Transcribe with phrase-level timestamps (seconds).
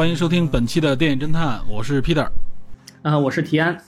[0.00, 2.26] 欢迎收听本期的电影侦探，我是 Peter。
[3.02, 3.78] 啊、我是提安。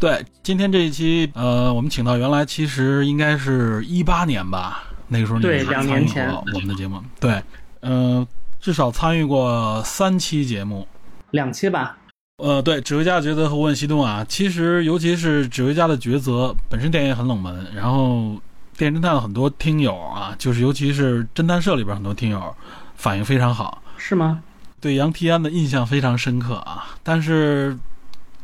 [0.00, 7.40] 对，今天这一期，呃，我们请到原来其实应该是一八年吧，那个时候你对两年前我们的节目，对，
[7.82, 8.26] 呃，
[8.58, 10.84] 至少参与过三期节目。
[11.30, 11.96] 两期吧，
[12.38, 18.34] 呃，对，指挥家的抉择和无问西东啊，其实尤其是指挥家的抉择本身电影也很冷门，然后
[18.76, 22.52] 电影侦探的很多听友啊，就是尤其是侦探社里边很多听友
[22.96, 24.42] 反应非常好，是吗？
[24.80, 27.76] 对杨提安的印象非常深刻啊，但是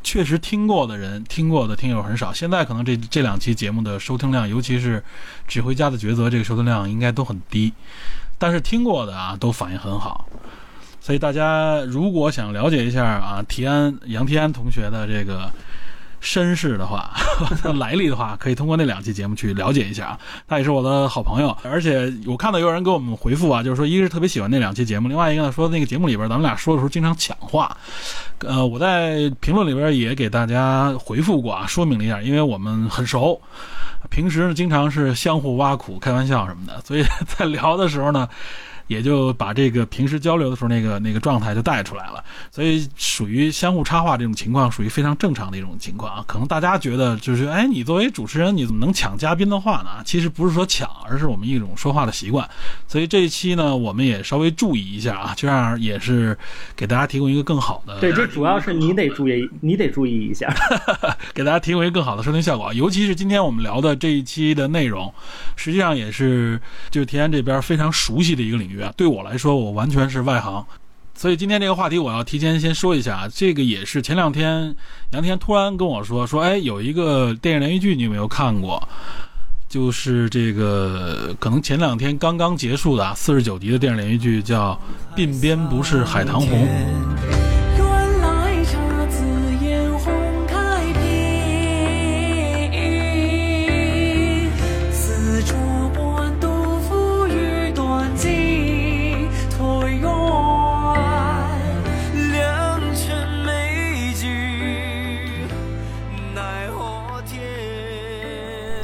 [0.02, 2.32] 确实听过的人、听过的听友很少。
[2.32, 5.00] 现在可能这这两期节目的收听量，尤其是
[5.46, 7.72] 《指挥家的抉择》这个收听量应该都很低，
[8.38, 10.28] 但是听过的啊都反应很好。
[11.00, 15.50] 所以大家如果想了解一下啊提安杨提安同学的这个
[16.24, 17.10] 身世的话，
[17.78, 20.18] 来历的话，可以通过那两期节目去了解一下啊。
[20.48, 27.76] 他也是我的好朋友，而且我看到有人给我们回复啊，就是说一个是特别喜欢那两期节目，另外一个呢说那个节目里边咱们俩说的时候经常抢话。
[28.38, 33.38] 呃，我在评论里边也给大家回复过啊，说明了一下，因为我们很熟，
[34.08, 38.26] 平时呢经常是相互挖苦、开玩笑什么的，所以在聊的时候呢。
[38.86, 46.24] 也就把这个平时交流的时候那个那个状态就带出来了，所以属于相互插话这种情况，属于非常正常的一种情况啊。
[46.26, 50.02] 可能大家觉得就是，哎，你作为主持人，你怎么能抢嘉宾的话呢？
[50.04, 52.48] 其实不是说抢，而是我们一种说话的习惯。
[52.86, 56.36] 所以这一期呢，我们也稍微注意一下啊，这样也是
[56.76, 60.52] 给大家提供一个更好的，对，这主要是你得注意， 你得注意一下。
[61.32, 62.72] 给大家提供一个更好的收听效果。
[62.74, 65.12] 尤其是今天我们聊的这一期的内容，
[65.56, 66.60] 实际上也是
[66.90, 70.64] 就是田安这边非常熟悉的一个领域对我来说，我完全是外行。
[71.16, 74.74] 所以今天这个话题，我要提前先说一下，这个也是前两天
[75.12, 78.88] 杨天突然跟我说说，哎，有一个电影连续剧，你有没有看过？
[79.68, 84.78] 就是这个可能前两天刚刚结束的四十九集的电影连续剧，叫
[85.18, 86.48] 《鬓边不是海棠红》。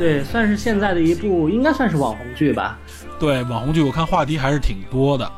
[0.01, 2.79] 对，算是现在的一部，应该算是网红剧吧。
[3.19, 5.31] 对网红剧，我看话题还是挺多的。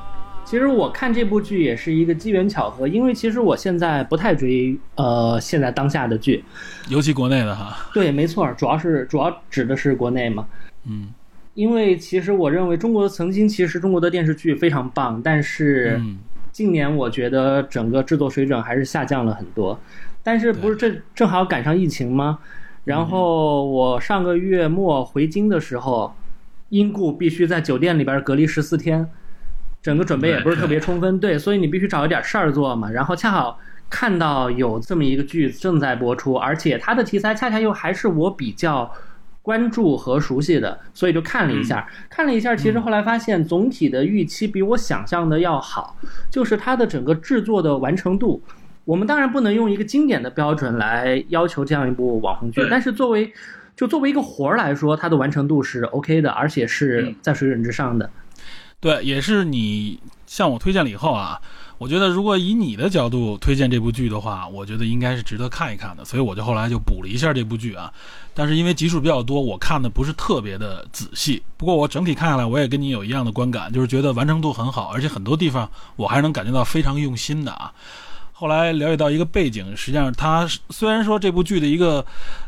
[0.44, 6.44] 其实我看这部剧也是一个机缘巧合，因为其实我现在不太追呃现在当下的剧。
[6.88, 10.46] 尤其国内的哈，对，没错，主要是主要指的是国内嘛。
[10.86, 11.12] 嗯
[11.54, 16.18] 因为其实我认为中国曾经其实中国的电视剧非常棒，但是嗯，
[16.52, 19.76] 近年我觉得整个制作水准还是下降了很多。
[20.22, 22.38] 但是不是这正好赶上疫情吗？
[22.84, 26.14] 然后我上个月末回京的时候，
[26.68, 29.08] 因故必须在酒店里边隔离十四天，
[29.80, 32.90] 整个准备也不是特别充分，对，所以你必须找一点事儿做嘛。
[32.90, 38.90] 然后恰好看到有这么一个剧正在播出，而且它的题材恰恰又还是我比较
[39.42, 41.88] 关注和熟悉的，所以就看了一下。
[42.10, 45.96] 看了一下，其实后来发现总体的预期比我想象的要好，
[46.30, 48.42] 就是它的整个制作的完成度。
[48.84, 53.32] 我们当然不能用一个经典的标准来要求这样一部网红剧，但是作为
[53.76, 58.10] 就作为一个活儿来说，它的完成度是 OK 的，而且是嗯在水准之上的。
[58.80, 61.40] 对，也是你向我推荐了以后啊，
[61.78, 67.92] 我觉得如果以你的角度推荐这部剧的话，我觉得应该是值得看一看的，所以我就后来就补了一下这部剧啊。
[68.34, 71.40] 但是因为集数比较多，我看的不是特别的仔细。
[71.56, 77.72] 不过我整体看下来，我也跟你有一样的观感，就是觉得完成度很好，而且很多地方我还是能感觉到非常用心的啊。
[78.42, 82.04] 后来了解到一个背景，实际上它虽然说这部剧的一个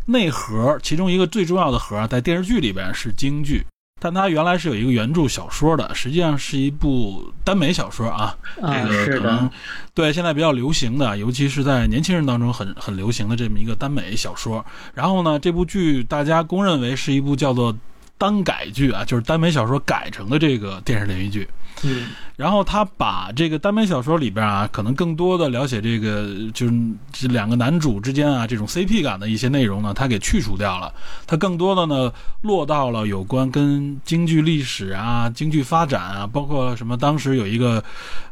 [0.06, 3.64] 内核，其中一个最重要的核在电视剧里边是京剧，
[4.00, 8.37] 但它原来是有一个原著小说的，实际上是一部耽美小说啊。
[8.61, 9.50] 啊，这个是可能的，
[9.94, 14.67] 对现在比较流行的，尤其是在年轻人当中很很流行的这么一个耽美小说。
[14.94, 17.73] 然后呢，这部剧大家公认为是一部叫做
[18.19, 21.49] 单改剧啊，就是耽美小说改成的这个电视连续剧。
[21.82, 22.06] 嗯
[22.37, 26.72] 然后他把这个耽美小说里边啊，可能更多的了解这个就是
[27.12, 30.93] 这两个男主之间啊这种 CP 感的一些内容呢，他给去除掉了。
[31.26, 32.12] 他更多的呢
[32.43, 37.82] 落到了有关跟京剧历史啊、京剧发展啊，包括什么当时有一个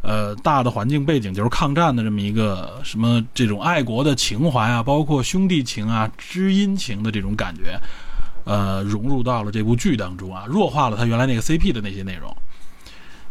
[0.02, 7.78] 呃大的环境背景，就是抗战的这么一个什么这种爱国的情怀啊，包括兄弟情啊、知音情的这种感觉，
[8.44, 12.34] 呃，融入到了这部剧当中啊，弱化了他原来那个 CP 的那些内容。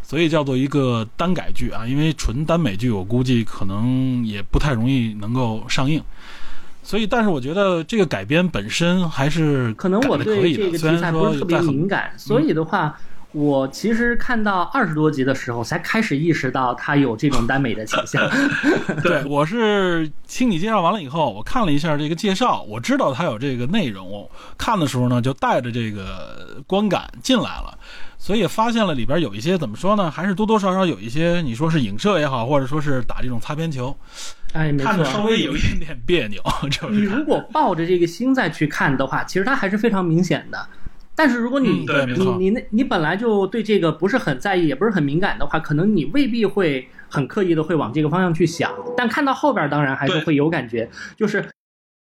[0.04, 6.04] 所以叫做一个单改剧啊，因为纯耽美剧，我估计可能也不太容易能够上映。
[6.84, 13.00] 所以，但是我觉得这个改编本身还是可能我改得可以的，对这个虽然题材不是特别敏感，所以的话，
[13.34, 18.30] 我其实看到二十多集的时候，才开始意识到他有这种耽美的倾向。
[19.02, 27.78] 对，我是听你介绍完了以后，我看了一下这个介绍，我知道他有这个内容，我看的时候呢，就带着这个观感进来了，
[28.18, 33.96] 所以发现了里边有一些怎么说呢，还是多多少少有一些你说是影射也好，或者说是打这种擦边球，
[34.52, 35.28] 哎，没看着稍错。
[35.28, 36.42] 微有一点点别扭。
[36.70, 40.68] 就是你如果抱着这个心再去看的话，其实它还是非常明显的。
[41.22, 41.86] 但是如果你、
[42.16, 48.74] 你你那你本来就对这个不是很在意，也不是很敏感的话，可能你未必会很刻意的会往这个方向去想。
[48.98, 51.48] 但看到后边，当然还是会有感觉，就是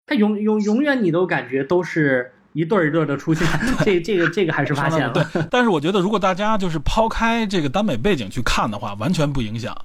[0.05, 3.47] 它永永永远你都感觉都是一对儿一对儿的出现。
[3.83, 5.11] 这这个这个还是发现了。
[5.13, 9.75] 对，但是我觉得如果大家就是抛开这个耽美背景去看的话，完全不影响。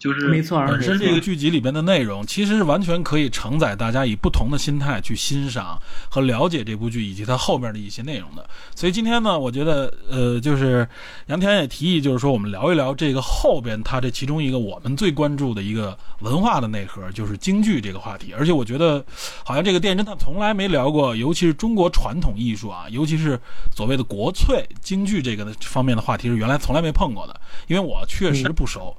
[0.00, 8.48] 就是没错本身这个剧集里边的内容，其实是完全可以承载大家以不同的心态去欣赏和了解这部剧以及它后面的一些内容的。
[8.74, 10.88] 所以今天呢，我觉得呃，就是
[11.26, 18.32] 杨天也提议，就是说我们聊一聊这个后边它这其中一个我们最关注的一个文化的内核，就是京剧这个话题。
[18.32, 19.04] 而且我觉得
[19.44, 23.38] 好像这个电侦探从来没聊过，尤其是中国传统艺术啊，尤其是
[23.76, 28.96] 所谓的国粹京剧这个方面的话题，是原来从来没碰过的，因为我确实不熟。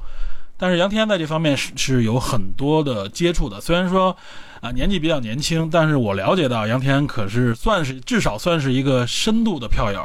[0.61, 4.15] 但是杨天在这方面是是有很多的接触的，虽然说
[4.59, 9.99] 啊年纪比较年轻，但是我了解到杨天可是算是至少算是一个深度的票友，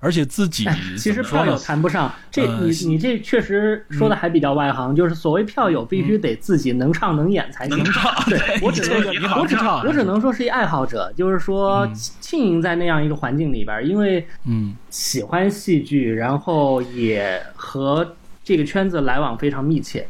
[0.00, 7.78] 而且自己哎，其实票友谈不上，这呃你你这确实说的还比较外行，就是所谓票友必须得自己能唱能演才行。
[7.78, 18.14] 能唱， 对我只能这个你好我只唱，我只能说是一爱好者，就是说嗯浸淫在那样一个环境里边，因为嗯喜欢戏剧，然后也和
[18.44, 20.06] 这个圈子来往非常密切。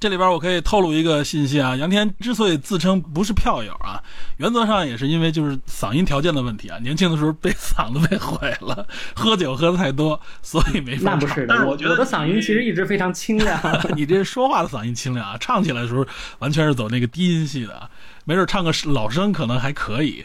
[0.00, 4.02] 这里边我可以透露一个信息啊，杨天之所以自称不是票友啊，
[4.36, 8.86] 原则上也是因为就是嗓音条件的问题啊，年轻的时候被嗓子被毁了，
[9.16, 11.20] 喝酒喝的太多，所以没法唱。
[11.20, 13.58] 那不是的，我我的嗓音其实一直非常清亮。
[13.96, 16.04] 你这说话的嗓音清亮啊，唱起来的时候
[16.40, 17.88] 完全是走那个低音系的，
[18.26, 20.22] 没准唱个老生可能还可以。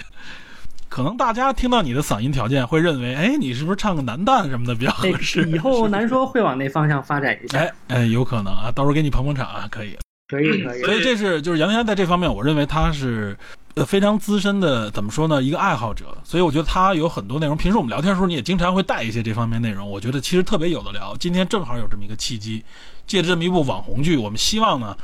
[0.90, 5.48] 可能大家听到你的嗓音条件会认为，哎，你是不是唱个男旦什么的比较哎合适？
[5.50, 7.60] 以后难说会往那方向发展一下。
[7.60, 9.96] 哎哎，有可能啊，到时候给你捧捧场啊，可以。
[10.28, 10.82] 可以可以。
[10.84, 13.38] 所以这是就是杨洋在这方面，我认为他是
[13.76, 16.06] 呃非常资深的，怎么说呢，一个爱好者。
[16.24, 19.90] 所以我觉得他有很多内容，平时我们聊天的时候，你也经常会带一些这方面内容。
[19.90, 21.16] 我觉得其实特别有的聊。
[21.20, 22.64] 今天正好有这么一个契机，
[23.08, 24.96] 借着这么一部网红剧，我们希望呢。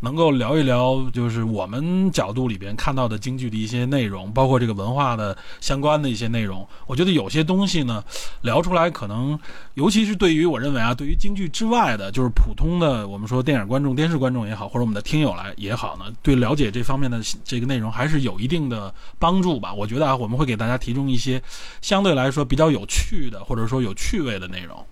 [0.00, 6.66] 能够聊一聊，就是我们角度里边看到的京剧的一些内容，包括这个文化的相关的一些内容。
[6.86, 8.02] 我觉得有些东西呢，
[8.42, 9.38] 聊出来可能，
[9.74, 19.72] 尤其是对于我认为啊，对于京剧之外的，就是普通的我们说电影观众、电视观众也好，或者我们的听友来也好呢，对了解这方面的这个内容还是有一定的帮助吧。
[19.72, 21.42] 我觉得啊，我们会给大家提供一些
[21.82, 24.84] 相对来说比较有趣的，或者说有趣味的内容。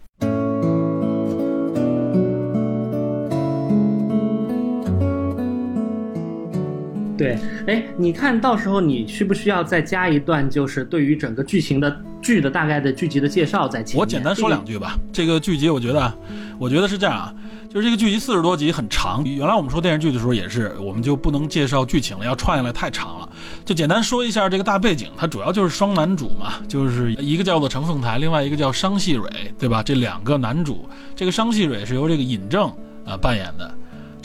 [7.17, 14.01] 对，哎，你看到时候你需不需要再加一段，就是对于整个剧情的剧的大概的剧集的介绍在前面？
[14.01, 14.99] 我简单说两句吧。
[15.13, 16.17] 这个剧集，我觉得啊，
[16.59, 17.35] 我觉得是这样啊，
[17.71, 19.25] 就是这个剧集四十多集很长。
[19.25, 23.29] 原来我们说电视剧的时候也是，我们就不能介绍剧情了，要串下来太长了。
[23.65, 29.83] 就简单说一下这个大背景，它主要就是双男主嘛，就是一个叫做程凤台，另外一个叫商细蕊，对吧？
[29.83, 32.71] 这两个男主，这个商细蕊是由这个尹正
[33.07, 33.75] 啊、扮演的。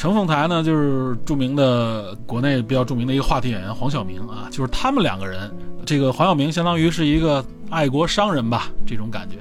[0.02, 5.48] 程凤台呢，就是著名的国内比较著名的一个话题演员黄晓明啊，就是他们两个人。
[5.86, 9.36] 这个黄晓明相当于是一个爱国商人吧，这种感觉。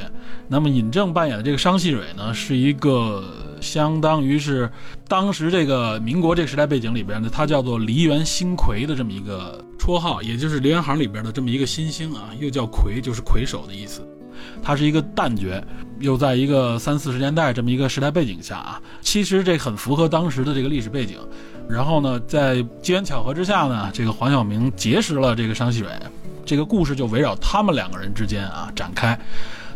[0.48, 3.24] 那么尹正扮演的这个商细蕊呢，是一个
[3.58, 4.70] 相当于是
[5.08, 14.06] 当时这个民国这个时代背景里边的，他叫做梨园新魁的这么一个绰号，也就是梨园行里边的这么一个新星啊，又叫魁，就是魁首的意思。
[14.62, 15.62] 他是一个旦角，
[15.98, 21.18] 又在一个三四十年代这么一个时代背景下啊，其实这很符合当时的这个历史背景。
[21.68, 25.88] 然后呢，在机缘巧合之下呢，这个黄晓明结识了这个商细蕊，
[26.44, 29.16] 这个故事就围绕他们两个人之间啊展开。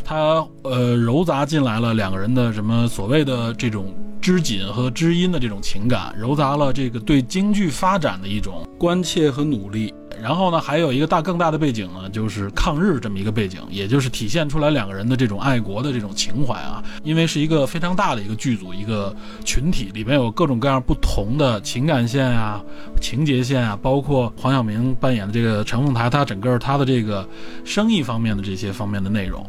[0.05, 9.93] 他呃糅杂进来了两个人的什么所谓的这种知锦和知音的这种情感，糅杂了这个对京剧发展的一种关切和努力。
[10.23, 16.83] 然后呢，还有一个大更大的背景呢，就是抗日这么一个背景，也就是体现出来两个人的这种爱国的这种情怀啊。
[17.03, 22.63] 因为是一个非常大的一个剧组，一个群体，里面有各种各样不同的情感线啊、
[23.03, 27.29] 情节线啊，包括黄晓明扮演的这个陈凤台，他整个他的这个
[27.63, 29.45] 生意方面的这些方面的内容。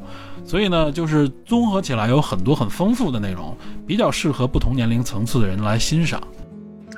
[0.46, 6.22] 所以呢，就是综合起来有很多很丰富的内容，比较适合不同年龄层次的人来欣赏。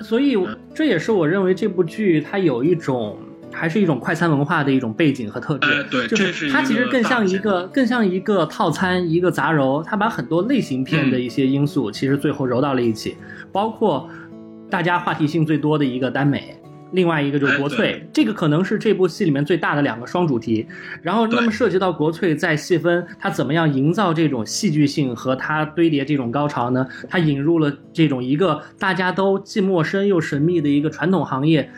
[0.02, 0.38] 所以
[0.76, 3.18] 这也是我认为这部剧它有一种。
[3.50, 13.16] 还是一种快餐文化的一种背景和特质，哎对就是它其实更像一个更像一个套餐，一个杂糅，它把很多类型片的一些因素，其实最后揉到了一起，
[13.52, 14.08] 包括
[14.70, 16.56] 大家话题性最多的一个耽美。
[16.92, 20.66] 另外一个就是国粹，哎这个可能是这部戏里面最大的两个双主题。
[21.02, 26.88] 然后，那么涉及到国粹，在细分它怎么样营造这种戏剧性和它堆叠这种高潮呢？
[27.10, 31.70] 它引入了这种一个大家都既陌生又神秘的一个传统行业，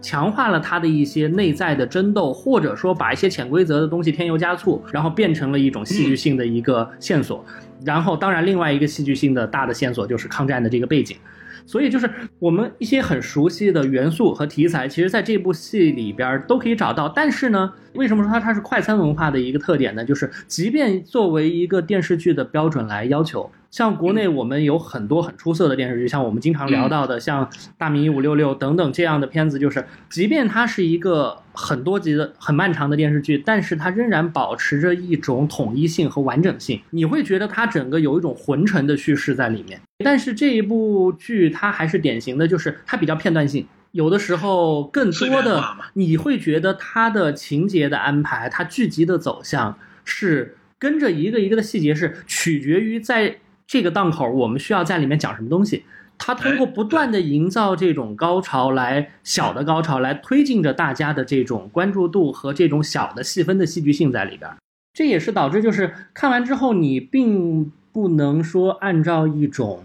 [0.00, 7.44] 强化了它的一些内在的争斗，或者说把一些潜规则的东西添油加醋，然后变成了一种戏剧性的一个线索。
[7.84, 11.16] 然后，当然，另外一个戏剧性的大的线索就是抗战的这个背景。
[11.64, 17.08] 所以就是我们一些很熟悉的元素和题材，其实在这部戏里边都可以找到。
[17.08, 20.04] 但是呢，为什么说它它是快餐文化的一个特点呢？
[20.04, 27.46] 就是即便作为一个电视剧的标准来要求，像国内我们有很多很出色的电视剧，像我们经常聊到的，像
[27.78, 36.78] 《大明一五六六》等等这样的片子，就是即便它是一个很多集的很漫长的电视剧，但是它仍然保持着一种统一性和完整性。
[36.90, 39.80] 你会觉得它整个有一种浑沉的叙事在里面。
[40.04, 43.66] 但是这一部剧它还是典型的，就是它比较片段性。
[43.92, 45.64] 有的时候更多的
[45.94, 53.38] 你会觉得它的情节的安排，它剧集的走向是跟着一个一个的细节，是取决于在
[53.72, 55.84] 这个档口我们需要在里面讲什么东西。
[56.18, 64.58] 它通过不断的营造这种高潮来小的高潮来推进着大家的这种关注度和这种小的细分的戏剧性在里边儿。
[64.92, 69.82] 这也是导致就是看完之后你并不能说按照一种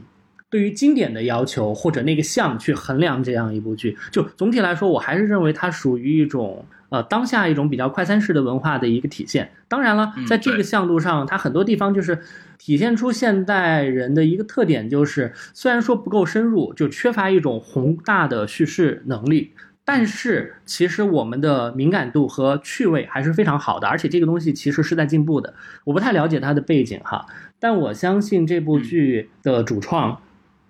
[0.50, 3.98] 对于经典的要求或者那个像去衡量这样一部剧。
[4.12, 9.50] 就总体来说，我还是认为它属于一种呃当下一种比较快餐式的文化的一个体现。
[9.70, 12.22] 当然了嗯，在这个对向度上，它很多地方就是
[12.58, 19.52] 体现出现代人的一个特点，就是虽然说不够深入，就缺乏一种宏大的叙事能力。
[19.90, 25.54] 但是，其实我们的敏感度和趣味还是非常好的，而且这个东西其实是在进步的。
[25.86, 27.26] 我不太了解它的背景哈，
[27.58, 30.20] 但我相信这部剧的主创，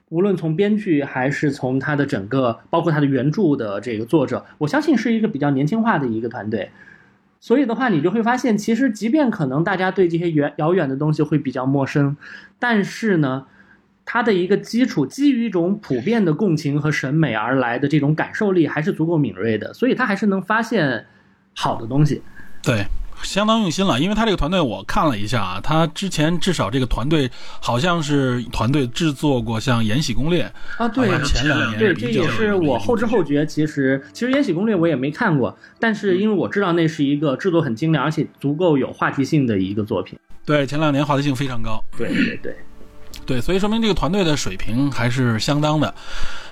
[0.09, 6.69] 无论从编剧还是从它的整个，包括它的原著的这个作者，我相信是一个比较年轻化的一个团队。
[7.39, 12.17] 所以的话，你就会发现，其实即便可能大家对这些远遥远的东西会比较陌生，
[12.59, 13.45] 但是呢，
[14.05, 21.05] 它的一个基础基于一种普遍的共情和审美而来的这种感受力还是足够敏锐的，所以它还是能发现
[21.55, 22.21] 好的东西。
[22.63, 22.85] 对，
[23.23, 30.43] 相当用心了，因为他这个团队我看了一下啊，他之前至少这个团队好像是团队制作过像《延禧攻略》
[30.83, 33.45] 啊，对前两年对，这也是我后知后觉。
[33.45, 40.17] 其实，其实《延禧攻略》我也没看过，但是因为我知道那是一个制作很精良，而且足够有话题性的一个作品。
[40.45, 41.83] 对，前两年话题性非常高。
[41.97, 42.55] 对对对，
[43.27, 45.93] 对，所以说明这个团队的水平还是相当的。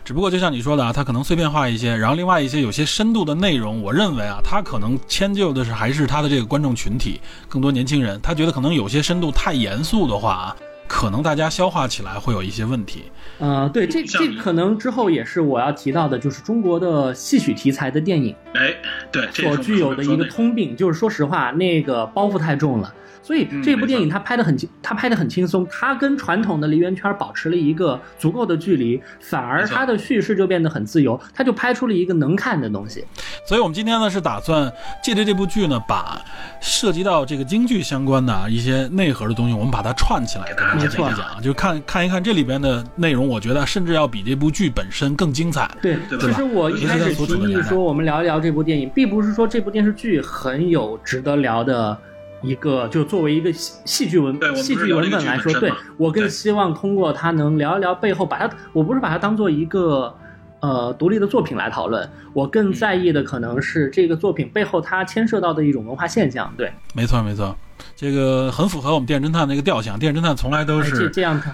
[0.03, 10.55] 只不过就像你说的啊，它可能碎片化一些，然后另外一些有些深度的内容，我认为啊，它可能迁就的是还是它的这个观众群体，更多年轻人，他觉得可能有些深度太严肃的话啊，
[10.87, 13.05] 可能大家消化起来会有一些问题。
[13.39, 18.75] 呃，对，这这可能之后也是我要提到的，就是中国的戏曲题材的电影哎，
[19.11, 22.93] 对，所具有的一个通病，就是说实话，那个包袱太重了。
[23.25, 33.03] 所以嗯这部电影它拍的很轻，它拍的很轻松，它跟传统的梨园圈保持了一个足够的距离，反而它的叙事就变得很自由，它就拍出了一个能看的东西。
[33.47, 34.71] 所以我们今天呢是打算
[35.03, 36.21] 借着这部剧呢，把
[36.61, 45.67] 涉及到这个京剧相关的啊一些内核的东西，我们把它串起来跟大家讲一讲啊，就看看一看这里边的内容，我觉得甚至要比这部剧本身更精彩。
[45.81, 51.97] 对，对其实我一开始提议说我们聊一聊这部电影，并不是说这部电视剧很有值得聊的
[52.41, 60.15] 一个，就作为一个戏戏剧文戏剧文本来说，对我更希望通过它能聊一聊背后，把它，我不是把它当做一个。
[60.61, 66.51] 呃，独立的作品来讨论，我更在意的可能是这个作品背后它牵涉到的一种文化现象。
[66.57, 67.55] 对，没错没错，
[67.95, 69.95] 这个很符合我们电影侦探的一个调性。
[69.99, 71.07] 电影侦探从来都是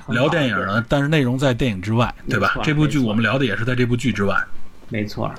[0.07, 2.57] 聊电影对的，但是内容在电影之外，对吧？
[2.63, 4.33] 这部剧我们聊的也是在这部剧之外。
[4.87, 5.29] 没错。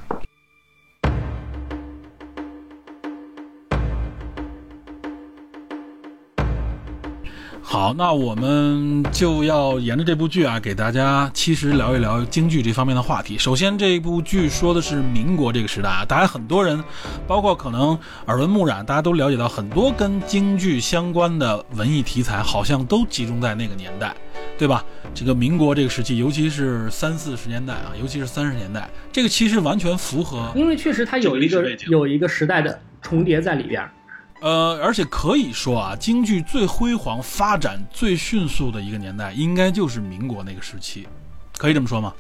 [7.73, 13.39] 好，那我们就要沿着这部剧啊，给大家其实聊一聊京剧这方面的话题。
[13.39, 16.85] 首先，这部剧说的是民国这个时代啊，大家很多人，
[17.27, 24.15] 包括可能耳闻目染，大家都了解到很多跟京剧相关的文艺题材，好像都集中在那个年代，
[24.59, 24.85] 对吧？
[25.15, 33.91] 这个民国这个时期，尤其是三四十年代啊，尤其是三十年代，这个其实完全符合因为确实它有一个有一个时代的重叠在里边儿。
[34.43, 41.07] 呃，而且可以说啊，京剧最辉煌、发展最迅速的一个年代，应该就是民国那个时期，
[41.57, 42.13] 可以这么说吗？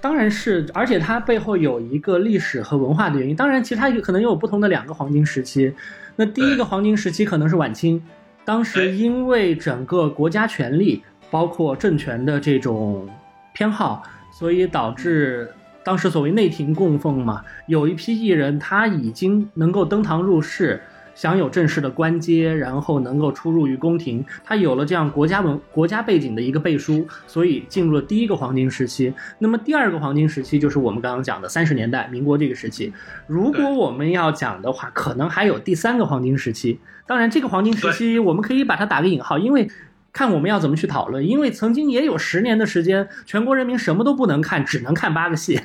[0.00, 3.36] 当然是，而且它背后有一个历史和文化的原因。
[3.36, 5.72] 当然，其实它可能有不同的两个黄金时期。
[6.16, 8.02] 那第一个黄金时期可能是晚清，
[8.44, 13.08] 当时因为整个国家权力，包括政权的这种
[13.52, 15.48] 偏好，所以导致
[15.84, 20.82] 当时所谓内廷供奉嘛，有一批艺人他已经能够登堂入室。
[21.18, 29.12] 享有正式的官阶，然后能够出入于宫廷，他有了这样国家文国家背景的一个背书，所以进入了第一个黄金时期。
[29.40, 32.92] 那么第二个黄金时期就是我们刚刚讲的三十年代民国这个时期。
[33.26, 36.78] 如果我们要讲的话，可能还有第三个黄金时期。
[37.04, 39.68] 当然，这个黄金时期我们可以把它打个引号，因为。
[40.12, 45.60] 看我们要怎么去讨论，因为曾经也有十年的时间，全国人民什么都不能看，只能看八个戏。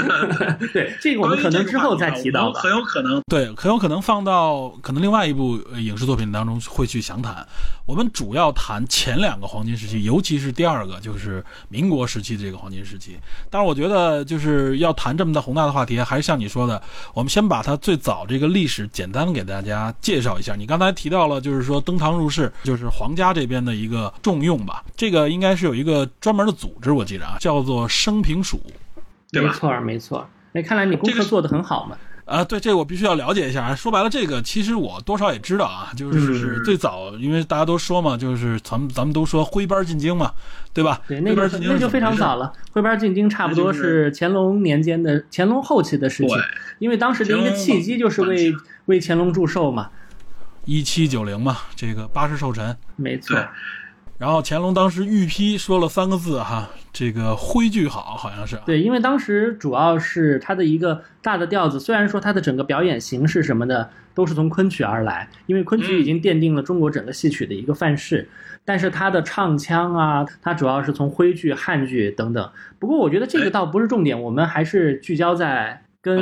[0.72, 2.60] 对，这个我们可能之后再提到吧。
[2.60, 7.46] 很有可能对，很有可能放到可能另外一部呃影视作品当中会去详谈。
[7.84, 13.18] 我们主要谈前两个黄金时期，尤其是第二个，就是民国时期的这个黄金时期。
[13.50, 16.80] 但是，我觉得就是要谈这么大宏大的话题，还是像你说的，
[17.12, 20.54] 我们先把它最早这个历史简单的给大家介绍一下。
[20.54, 24.84] 你刚才提到了，就是说登堂入室，就是皇家这边的一个重用吧。
[24.96, 28.60] 这个应该是有一个专门的组织，我记着啊，叫做生平署。
[29.30, 29.48] 对吧？
[29.48, 30.26] 没错，没错儿。
[30.52, 31.96] 那看来你功课做得很好嘛。
[32.24, 33.74] 啊，对，这个我必须要了解一下。
[33.74, 40.32] 说白了，这个其实我多少也知道啊，就是嗯最早，因为大家都说嘛，就是咱们咱们都说徽班进京嘛，
[40.72, 41.00] 对吧？
[41.08, 42.44] 对，那就徽班进京那就非常早了。
[42.44, 42.52] 了。
[42.72, 46.36] 徽班进京差不多是是乾隆年间的乾隆后期的事情，
[46.78, 49.90] 因为当时的一个契机就是为为乾隆祝寿嘛。
[50.64, 52.76] 一七九零嘛，这个八十寿辰。
[52.96, 53.36] 没错，
[54.18, 58.62] 然后乾隆当时御批说了三个字哈，这个徽剧好，好像是啊。
[58.64, 68.28] 对，因为当时主要是他的一个大的调子，虽然说他的整个表演形式什么的都是从昆曲而来，因为昆曲已经奠定了中国整个戏曲的一个范式，
[68.64, 72.48] 但是他的唱腔啊，他主要是从徽剧、汉剧等等。
[72.78, 76.20] 不过我觉得这个倒不是重点，我们还是聚焦在跟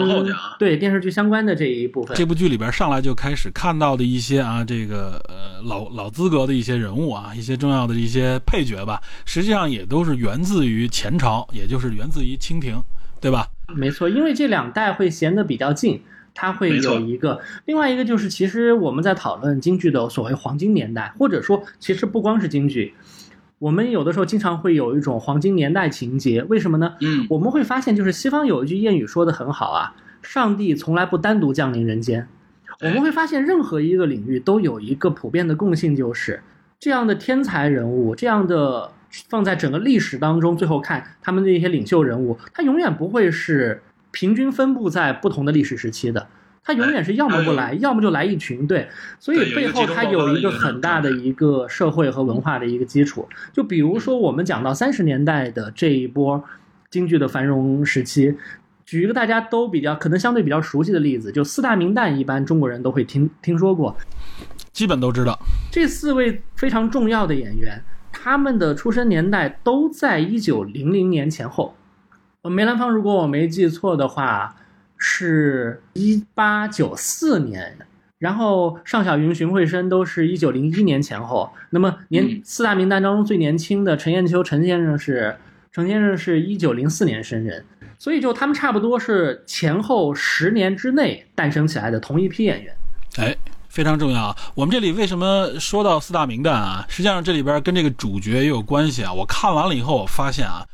[0.58, 2.14] 对电视剧相关的这一部分。
[2.14, 12.80] 这部剧里边上来就开始看到的一些啊，这个呃老老资格的一些人物啊，一些重要的一些配角吧，实际上也都是源自于前朝，也就是源自于清廷，
[13.22, 13.48] 对吧？
[13.74, 16.02] 没错，因为这两代会衔得比较近，
[16.34, 22.92] 它会有一个，另外一个就是，其实我们在讨论京剧的所谓黄金年代，或者说，其实不光是京剧，
[23.60, 26.94] 我们有的时候经常会有一种黄金年代情节，为什么呢？
[27.02, 32.26] 嗯，我们会发现，就是西方有一句谚语说的很好啊，上帝从来不单独降临人间。
[32.80, 36.42] 我们会发现，任何一个领域都有一个普遍的共性，就是
[36.78, 38.90] 这样的天才人物，这样的
[39.28, 46.26] 放在整个历史当中，最后看他们的一些领袖人物，他永远不会是平均分布在不同的历史时期的。
[46.62, 53.28] 他永远是要么不来，要么就来一群，对，所以背后他有一个很大的一个社会和文化的一个基础。
[53.52, 56.42] 就比如说我们讲到三十年代的这一波
[56.90, 58.36] 京剧的繁荣时期，
[58.84, 63.96] 举一个大家都比较可能相对比较熟悉的例子，就四大名旦，一般中国人都会听听说过。
[64.72, 65.38] 基本都知道。
[65.72, 71.74] 这四位非常重要的演员，他们的出生年代都在一九零零年前后。
[72.42, 74.56] 呃梅兰芳，如果我没记错的话，
[75.00, 77.76] 是一八九四年，
[78.18, 81.50] 然后尚小云、荀慧生都是一九零一年前后。
[81.70, 85.34] 那么年、嗯四大名旦当中最年轻的陈砚秋，陈先生是
[85.72, 87.64] 陈先生是一九零四年生人，
[87.98, 92.76] 所以就他们差不多是前后十年之内诞生起来的同一批演员。
[93.16, 93.34] 哎，
[93.68, 94.36] 非常重要啊！
[94.54, 96.84] 我们这里为什么说到四大名旦啊？
[96.88, 99.12] 实际上这里边跟这个主角也有关系啊。
[99.12, 100.64] 我看完了以后，我发现啊，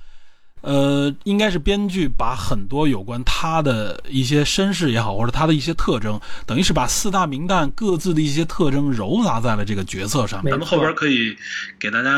[0.66, 10.50] 呃，应该是编剧把很多有关他的一些身世也好，或者他的一些特征，等于是把四大名旦各自的一些特征糅杂在了这个角色上面。
[10.50, 11.36] 咱们后边可以
[11.78, 12.10] 给大家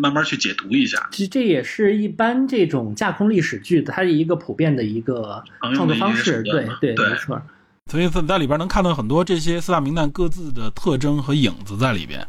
[0.00, 1.08] 慢慢去解读一下。
[1.10, 5.42] 其实这也是一般这种架空历史剧的它的一个普遍的一个
[5.74, 7.42] 创作方式，对，对没错。
[7.90, 12.24] 所以在在里边能看到很多这些四大名旦各自的特征和影子在里边。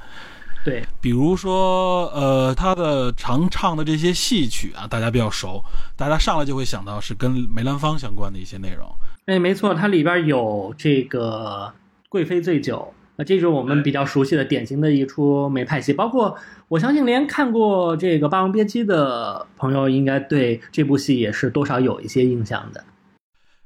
[0.67, 5.63] 对，比如说，呃，他的常唱的这些戏曲啊，大家比较熟，
[5.95, 8.85] 大家上来就会想到是跟梅兰芳相关的一些内容。
[9.27, 11.71] 哎，没错，它里边有这个
[12.09, 16.35] 《贵妃醉酒》，呃，这就是我们比较熟悉的典型的一出梅派戏，包括
[16.67, 22.83] 我相信连看过这个《霸王别姬》的朋友，应该对这部戏也是多少有一些印象的。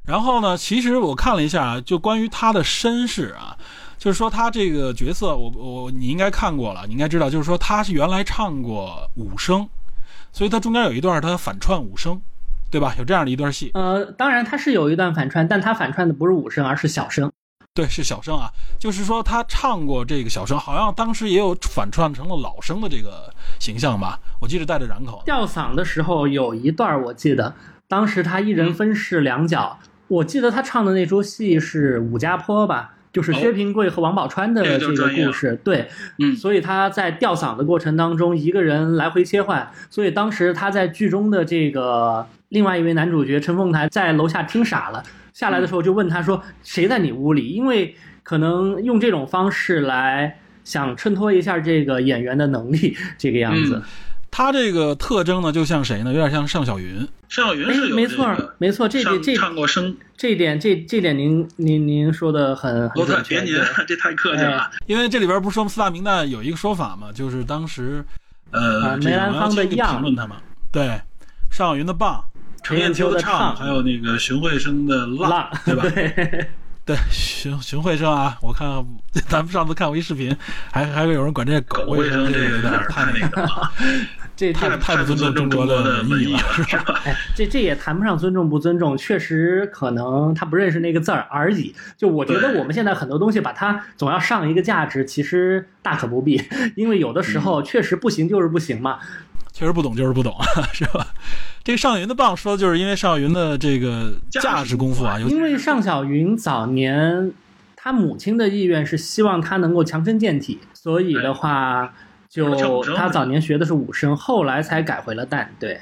[0.06, 3.58] 然后呢，其实我看了一下，就关于他的身世啊，
[4.02, 9.70] 就是说他这个角色，我我你应该看过了，你应该知道，就是说他是原来唱过武生，
[10.32, 12.20] 所以他中间有一段他反串武生，
[12.72, 12.96] 对吧？
[12.98, 17.32] 有这样的一段戏，呃，当然他是有一段反串，但他反串的不是武生，而是小生。
[17.76, 24.20] 对，是小生啊，就是说他唱过这个小生，好像当时也有反串成了老生的这个形象吧？
[24.40, 25.22] 我记得带着染口。
[25.26, 27.54] 吊嗓的时候有一段，我记得
[27.88, 29.78] 当时他一人分饰两角。
[30.08, 35.60] 我记得他唱的那出戏是《武家坡》吧，就是薛平贵和王宝钏的这个故事。
[35.63, 35.88] 对，
[36.19, 39.69] 嗯所以他在吊嗓的过程当中，一个人来回切换。
[39.89, 53.76] 所以当时他在剧中的这个另外一位男主角陈凤台在楼下听傻了，下来的时候就问他说：“谁在你屋里？”因为可能用这种方式来想衬托一下这个演员的能力，这个样子。
[53.76, 53.84] 嗯
[54.32, 56.12] 他这个特征呢，就像谁呢？
[56.12, 57.08] 有点像尚小云。
[57.28, 63.41] 尚小云哎是，有没错这个，没错，这上点这唱过声，这点，这这点您您您说的很很罗特准确。
[63.41, 64.72] 别您， 这太客气了。
[64.88, 68.04] 因为这里边不是说四大名旦有一个说法嘛，就是当时
[68.52, 70.38] 呃梅兰芳的样评论他嘛，
[70.72, 71.02] 对，
[71.50, 72.24] 尚小云的棒，
[72.63, 75.84] 程砚秋的唱还有那个荀慧生的浪，浪对吧？
[75.84, 76.48] 对，
[76.84, 78.67] 对，荀荀慧生啊，我看
[79.30, 80.36] 咱们上次看过一视频，
[80.70, 83.72] 还还有人管这狗狗卫生这个有点太那个了，
[84.41, 86.99] 这这太太不尊重中国的的文艺了，是吧？
[87.38, 91.75] 这这也谈不上尊重不尊重，确实可能他不认识那个字儿而已。
[91.95, 96.41] 就我觉得我们现在很多东西把它总要上一个价值，其实大可不必，
[96.75, 98.97] 因为有的时嗯候确实不行就是不行嘛。
[99.54, 100.34] 确实不懂就是不懂，
[100.73, 101.06] 是吧？
[101.63, 107.32] 这个尚小云的棒说的就是因为尚小云的这个价值功夫啊，因为尚小云早年
[107.75, 111.93] 他母亲的意愿是希望他能够强身健体，所以的话，
[112.32, 115.46] 就他早年学的是武生，后来才改回了旦。
[115.60, 115.74] 对，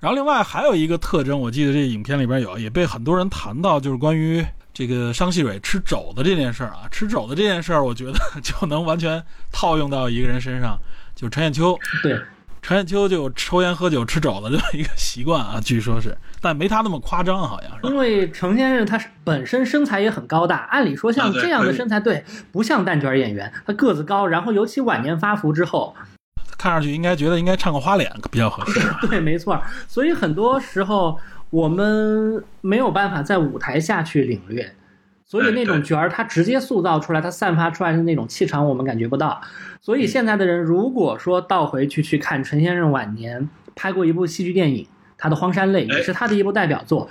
[0.00, 6.86] 然后另外还有一个特征，我记得这影片里边有，也被很多人谈到，就是关于这个商细蕊吃肘子这件事儿啊。
[6.90, 10.78] 吃肘子这件事儿，我觉得 就能完全套用到一个人身上，
[11.14, 11.78] 就是陈砚秋。
[12.02, 12.20] 对，
[12.60, 17.96] 陈砚秋就有抽烟喝酒吃肘子这么一个习惯啊， 据说是，但没他那么夸张，好像是因。
[17.96, 25.94] 为程先生他本身身材也很高大，按理说像这样的身材，对，不像蛋卷演员，他个子高，然后尤其晚年发福之后，
[26.58, 28.80] 看上去应该觉得应该唱个花脸比较合适。
[29.08, 29.62] 对，没错儿。
[29.86, 31.18] 所以很多时候
[31.50, 34.74] 我们没有办法在舞台下去领略，
[35.28, 39.40] 所以哎那种对角儿他直接塑造出来，他散发出来的那种气场，我们感觉不到。
[39.80, 44.84] 所以现在的人如果说倒回去去看陈先生晚年拍过一部戏剧电影，
[45.16, 47.08] 他的《荒山泪》哎也是他的一部代表作，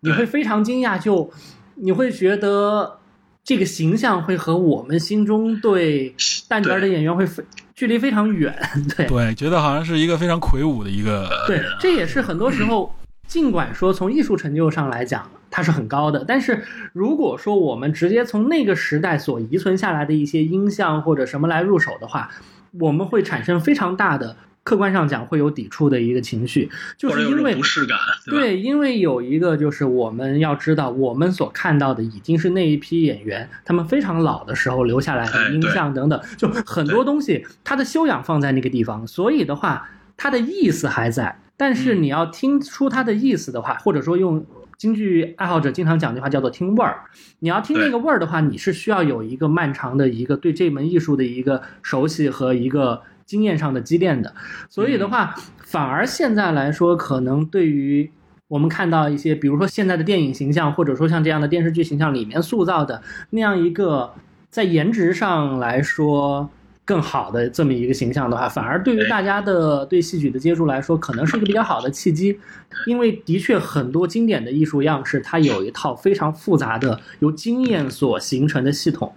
[0.00, 1.32] 你会非常惊讶，就
[1.76, 2.98] 你会觉得。
[3.42, 6.14] 这个形象会和我们心中对
[6.46, 7.42] 蛋卷儿的演员会非
[7.74, 8.54] 距离非常远，
[8.94, 12.94] 对对，觉得好像是一个非常魁梧的一个对，这也是很多时候，
[13.26, 22.30] 尽管说从艺术成就上来讲它是很高的，但是如果说我们直接从那个时代所遗存下来的一些音像或者什么来入手的话，
[22.78, 28.38] 我们会产生非常大的客观上讲会有抵触的一个情绪，就是因为不适感，对？
[28.38, 41.40] 对，因为有一个就是我们要知道，我们所看到的已经是那一批演员他们非常老的时候留下来的音像等等，就很多东西它的修养放在那个地方，所以的话，它的意思还在。
[41.56, 44.44] 但是嗯你要听出它的意思的话，或者说用
[44.80, 47.02] 京剧爱好者经常讲的话叫做听味儿，
[47.40, 54.34] 你要听那个味儿的话，你是需要有一个漫长的一个对这门艺术的一个熟悉和一个经验上的积淀的。
[54.70, 58.10] 所以的话，反而现在来说，可能对于
[58.48, 64.14] 我们看到一些，比如说现在的电影形象，或者说像这样的电视剧形象里面塑造的那样一个
[64.48, 66.48] 在颜值上来说
[66.90, 72.36] 更好的这么一个形象的话，反而对于哎大家的对戏曲的接触来说，可能是一个比较好的契机，
[72.84, 79.14] 因为的确很多经典的艺术样式，它有一套非常复杂的由经验所形成的系统，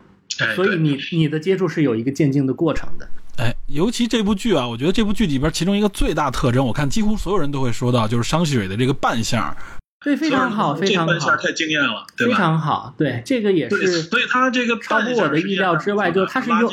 [0.56, 3.08] 所以你你的接触是有一个渐进的过程的。
[3.38, 9.58] 哎，尤其这部剧啊，我觉得这部剧里边其中一个最大特征，我看几乎所有人都会说到，就是商细蕊的这个扮相。
[10.04, 12.34] 对，非常好，非常好，这半下太惊艳了，对非？
[12.34, 12.94] 常好。
[12.98, 16.72] 对，这个也，是所以他这个超乎我的意料之外，就是他是用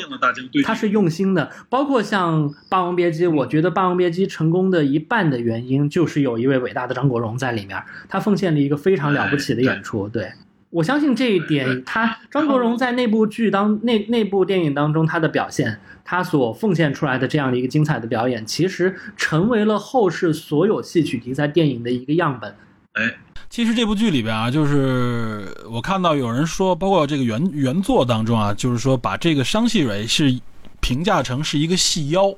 [0.63, 10.09] 他是用心的，包括像《霸王别姬》，我觉得《霸王别姬》成功的一半的原因就是有一位伟大的张国荣在里面，他奉献了一个非常了不起的演出。
[10.09, 10.31] 对
[10.69, 22.53] 我相信这一点，他张国荣在那部剧当那 那部电影当中他的表现，他所奉献出来的这样的一个精彩的表演，其实成为了后世所有戏曲题材电影的一个样本。
[22.93, 23.03] 哎，
[23.49, 30.39] 其实这部剧里边啊，就是我看到有人说，包括这个原原作当中啊，就是说把这个商细蕊是
[30.81, 32.33] 评价成是一个戏妖。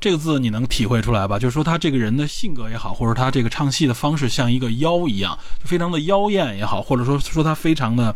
[0.00, 1.38] 这个字你能体会出来吧？
[1.38, 8.14] 就是说他这个人的性格也好，或者他这个唱戏的方式像一个妖一样，就非常的妖艳也好，或者说说他非常的，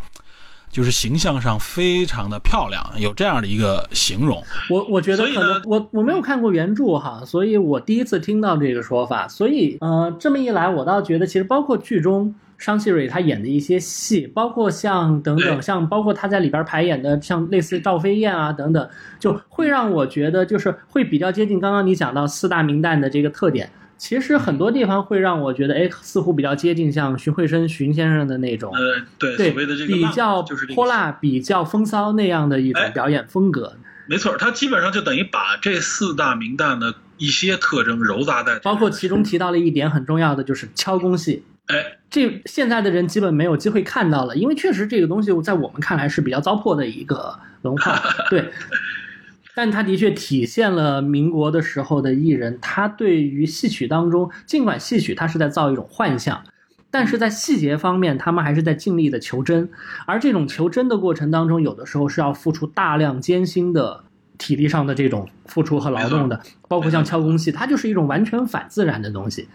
[0.70, 4.42] 就是形象上非常的漂亮，有这样的一个形容。
[4.70, 23.70] 我我觉得可能我我没有看过原著哈，所以我第一次听到这个说法，所以呃这么一来，我倒觉得其实包括剧中商细蕊他演的一些戏，包括像等等，像包括他在里边排演的像类似赵飞燕啊等等，就会让我觉得就是会比较接近刚刚你讲到四大名旦的这个特点。
[23.98, 33.76] 其实很多地方会让我觉得，哎，似乎比较接近像荀慧生荀先生的那种，呃，对，对所谓的这个比较就是泼辣、比较风骚那样的一种哎表演风格。
[34.06, 41.44] 没错，他基本上就等于把这四大名旦的一些特征糅杂在包括其中提到了一点很重要的，就是敲工戏。
[41.66, 48.50] 哎，这现在的人基本没有机会看到了，因为确实这个东西在我们看来是比较糟粕的一个文化， 对。
[49.58, 56.44] 但它的确体现了民国的时候的艺人，他对于戏曲当中，尽管戏曲它是在造一种幻象，
[56.92, 59.68] 但是在细节方面，他们还是在尽力的求真。
[60.06, 64.04] 而这种求真的过程当中，有的时候是要付出大量艰辛的
[64.38, 69.48] 体力上的这种付出和劳动的，包括像敲工戏，它就是一种完全反自然的东西。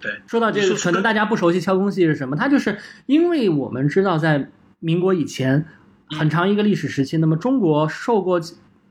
[0.00, 5.66] 对，说到这个，可能大家不熟悉敲工戏是什么，它就是因为我们知道在民国以前
[6.18, 8.40] 很长一个历史时期，那么中国受过，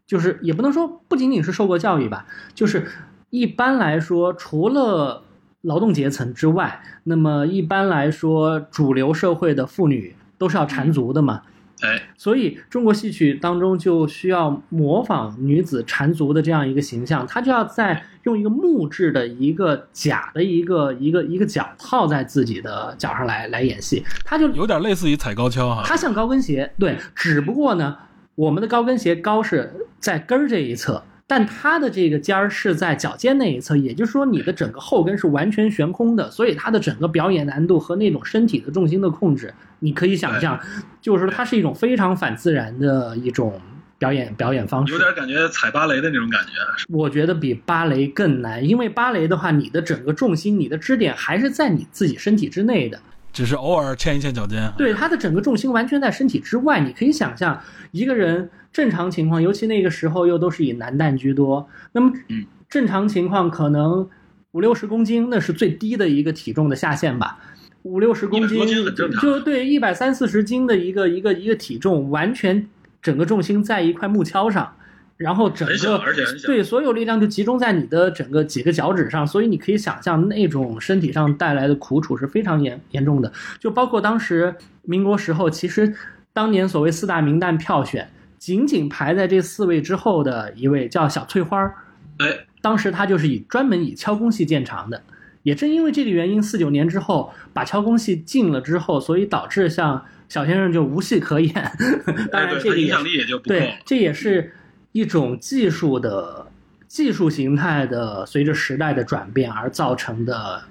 [0.10, 2.88] 就是也不能说不仅仅是受过教育吧，就是
[3.30, 5.22] 一般来说，除了
[5.62, 11.44] 劳动阶层之外，那么一般来说主流社会的妇女都是要缠足的嘛。
[11.82, 25.84] 哎，所以中国戏曲当中就需要模仿女子缠足的这样一个形象，她就要在用一个木质的一个假的一个一个一个脚套在自己的脚上来来演戏，她就有点类似于踩高跷哈。
[25.86, 27.96] 她像高跟鞋，对，只不过呢，
[28.40, 40.58] 我们的高跟鞋高是在跟儿这一侧，但它的这个尖儿是在脚尖那一侧，也就是说你的整个后跟是完全悬空的，所以它的整个表演难度和那种身体的重心的控制，你可以想象，
[41.02, 43.60] 就是说它是一种非常反自然的一种
[43.98, 45.00] 表演表演方式有。
[45.00, 46.52] 点感觉踩芭蕾的那种感觉。
[46.88, 52.98] 我觉得比芭蕾更难，因为芭蕾的话，你的整个重心、你的支点还是在你自己身体之内的。
[53.32, 54.72] 只是偶尔欠一欠脚尖。
[54.78, 56.80] 对，他的整个重心完全在身体之外。
[56.80, 57.60] 你可以想象，
[57.92, 64.08] 一个人正常情况，尤其那个时候又都是以男旦居多，那么嗯正常情况可能
[64.52, 67.40] 五六十公斤，那是最低的一个体重的下限吧。
[67.84, 72.68] 五六十公斤100多斤很正常就对一百三四十斤的一个一个一个体重，完全
[73.02, 74.76] 整个重心在一块木锹上，
[75.20, 76.24] 然后整，个而且。
[76.48, 83.32] 对，所有力量就集中在你的整个几个脚趾上，所以你可以想象那种身体上带来的苦楚是非常严严重的。
[83.60, 85.94] 就包括当时民国时候，其实
[86.32, 91.76] 当年所谓四大名旦票选，仅仅排在这四位之后的一位叫小翠花儿，
[92.20, 92.28] 哎，
[92.62, 95.04] 当时他就是以专门以敲工戏见长的。
[95.44, 101.54] 也正因为这个原因，四九年之后把敲工戏禁了之后，所以导致像小先生就无戏可演。
[102.32, 104.54] 当哎然，这个影响力也就不够。，对这也是
[104.92, 106.48] 一种技术的
[106.88, 110.64] 技术形态的随着时代的转变而造成的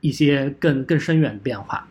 [0.00, 1.86] 一些更更深远的变化。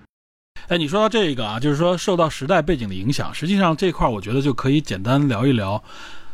[0.67, 5.83] 哎，你说到这个啊，就是说受到时代背景的影响，实际上这块儿我觉得就可以简单聊一聊，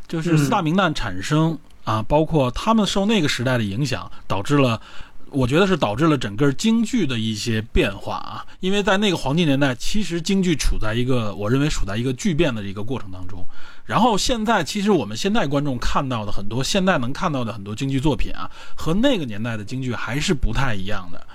[0.08, 4.82] 就是嗯四大名旦产生、啊，包括他们受那个时代的影响，导致了。
[5.32, 13.46] 我觉得是导致了整个京剧的一些变化啊，因为在那个黄金年代，其实京剧处在一个我认为处在一个巨变的一个过程当中。
[13.86, 21.26] 然后现在，其实我们现在观众看到的很多，现在能看到的很多京剧作品啊，和那个年代的京剧还是不太一样的。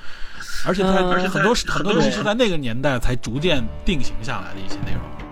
[0.64, 5.25] 而且在、呃而且很多很多东西是在那个年代才逐渐定型下来的一些内容。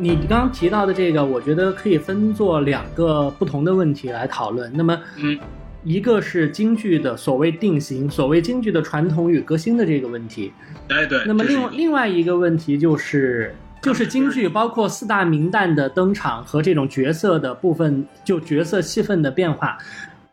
[0.00, 4.72] 你刚刚提到的这个，我觉得可以分作两个不同的问题来讨论。
[4.74, 5.38] 那么，嗯，
[5.84, 10.52] 一个是京剧的所谓定型，所谓京剧的传统与革新的这个问题。
[10.88, 11.22] 哎，对。
[11.26, 19.76] 那么另另外一个问题就是，就是京剧包括四大名旦的登场和这种角色的部分，就角色戏份的变化。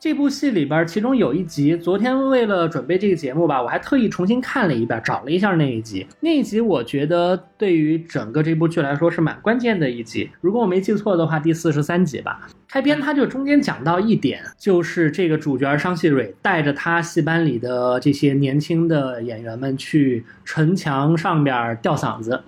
[0.08, 6.08] 这部戏里边，其中有一集，昨天为了准备这个节目吧，我还特意重新看了一遍，找了一下那一集。
[6.22, 10.30] 那一集我觉得对于整个这部剧来说是蛮关键的一集。
[10.39, 12.48] 如果我没记错的话，第四十三集吧。
[12.70, 22.41] 开篇他就中间讲到一点，就是这个主角商细蕊带着他戏班里的这些年轻的演员们去城墙上边吊嗓子，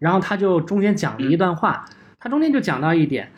[0.00, 3.30] 然后他就中间讲了一段话，他中间就讲到一点，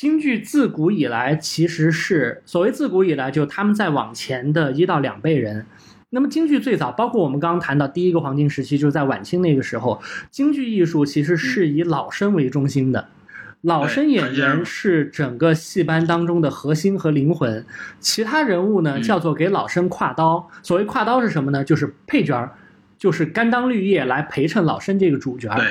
[0.00, 5.66] 京剧自古以来其实是所谓自古以来，就他们在往前的一到两辈人。
[6.08, 13.08] 那么京剧最早，包括我们刚刚谈到第一个黄金时期，就是在晚清那个时候，京剧艺术其实是以老生为中心的。
[13.60, 17.62] 老生演员是整个戏班当中的核心和灵魂，
[17.98, 20.48] 其他人物呢嗯叫做给老生挎刀。
[20.62, 21.62] 所谓挎刀是什么呢？
[21.62, 22.50] 就是配角儿，
[22.96, 25.58] 就是甘当绿叶来陪衬老生这个主角儿。
[25.58, 25.66] 对，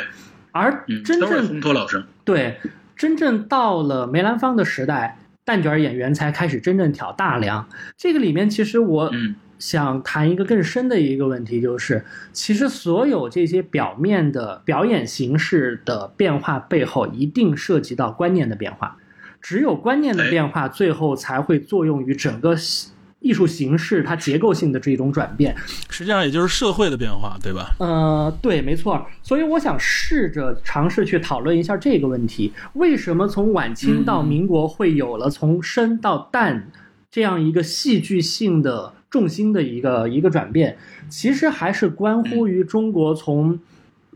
[0.51, 2.03] 而嗯，真都是正烘托老生。
[2.23, 2.59] 对，
[2.99, 7.65] 真正到了梅兰芳的时代，旦角演员才开始真正挑大梁。
[7.95, 18.97] 这个里面，其实我嗯想谈一个更深的一个问题，就是其实所有这些表面的表演形式的变化背后，一定涉及到观念的变化。
[19.39, 25.55] 只有观念的哎变化，最后才会作用于整个戏艺术形式它结构性的这种转变。
[25.89, 27.75] 实际上也就是社会的变化，对吧？
[27.79, 29.05] 呃，对，没错。
[29.21, 36.71] 所以我想试着尝试去讨论一下这个问题：为什么从晚清到民国会有了从深到淡
[37.11, 40.77] 这样一个戏剧性的重心的一个一个转变？
[41.09, 43.59] 其实还是关乎于中国从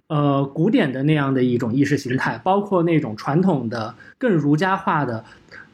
[0.07, 5.25] 呃古典的那样的一种意识形态，包括那种传统的更儒家化的。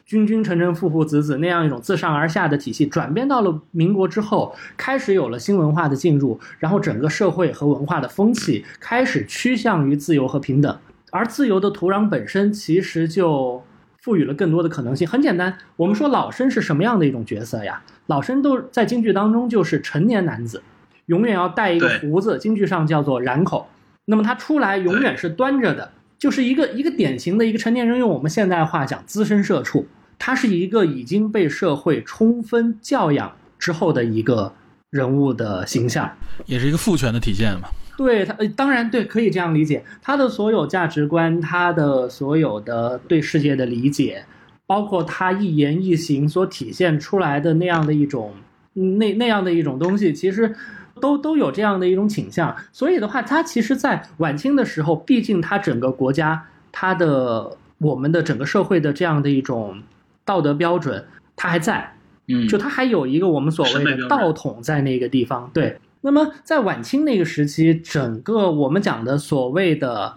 [0.09, 10.75] 君君臣臣父父子子那样一种自上而下的体系，转变到了民国之后，开始有了新文化的进入，然后整个社会和文化的风气开始趋向于自由和平等，
[11.11, 13.63] 而自由的土壤本身其实就
[14.01, 15.07] 赋予了更多的可能性。
[15.07, 17.79] 很简单，我们说老生是什么样的一种角色呀？
[18.07, 20.63] 老生都在京剧当中就是成年男子，
[21.05, 23.67] 永远要带一个胡子，京剧上叫做染口。
[24.05, 29.85] 那么他出来永远是端着的，就是一个一个典型的一个成年人，用我们现代话讲，资深社畜。
[30.19, 34.53] 他是一个已经被社会充分教养之后的一个
[34.91, 36.11] 人物的形象。
[36.45, 37.69] 也是一个父权的体现嘛。
[37.97, 39.83] 对他，呃当然对，可以这样理解。
[40.01, 44.23] 他的所有价值观，他的所有的对世界的理解，
[44.65, 48.33] 包括他一言一行所体现出来的那样的一种
[48.75, 50.55] 嗯那那样的一种东西，其实
[51.01, 52.55] 都都有这样的一种倾向。
[52.71, 59.81] 所以的话，他其实，在晚清的时候，毕竟他整个国家，他的我们的整个社会的这样的一种
[60.29, 61.95] 道德标准，它还在。
[62.27, 65.49] 嗯，就它还有一个我们所谓的道统在那个地方。
[65.51, 70.13] 对，那么在晚清那个时期，整个我们讲的所谓的，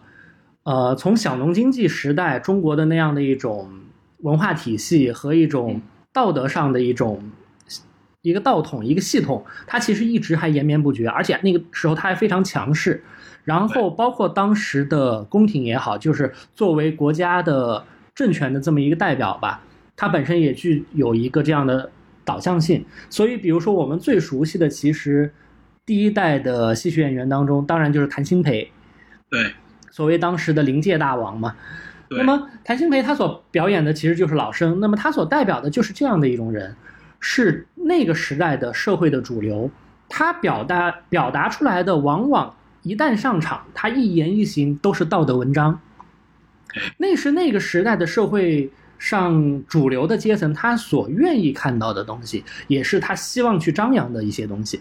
[0.65, 3.71] 呃，从小农经济时代中国的那样的一种
[4.19, 5.81] 文化体系和一种
[6.13, 7.23] 道德上的一种
[8.21, 13.03] 一个道统、一个系统，它其实一直还延绵不绝，而且那个时候它还非常强势。
[13.45, 17.83] 然后包括当时的宫廷也好，就是作为国家的
[18.15, 19.63] 政权的这么一个代表吧，
[20.03, 21.89] 它本身也具有一个这样的
[22.25, 22.85] 导向性。
[23.09, 25.33] 所以，比如说我们最熟悉的，其实
[25.87, 28.73] 第一代的戏曲演员当中，当然就是谭鑫培，
[29.31, 29.53] 对
[29.93, 31.55] 所谓当时的临界大王嘛。
[32.11, 36.75] 那么谭鑫培他所表演的其实就是老生，那么他所代表的就是这样的一种人，
[37.21, 39.71] 是那个时代的社会的主流。
[40.09, 45.79] 他表达表达出来的，往往一旦上场，他一言一行都是道德文章。
[46.97, 48.69] 那是那个时代的社会
[49.03, 54.81] 上主流的阶层，他所愿意看到的东西，也是他希望去张扬的一些东西。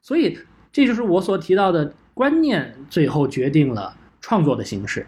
[0.00, 0.38] 所以，
[0.72, 5.06] 这就是我所提到的观念，最后决定了创作的形式。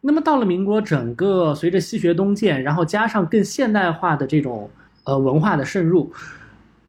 [0.00, 4.70] 那么到了民国，整个随着西学东渐，然后加上更现代化的这种
[5.04, 6.10] 呃文化的渗入，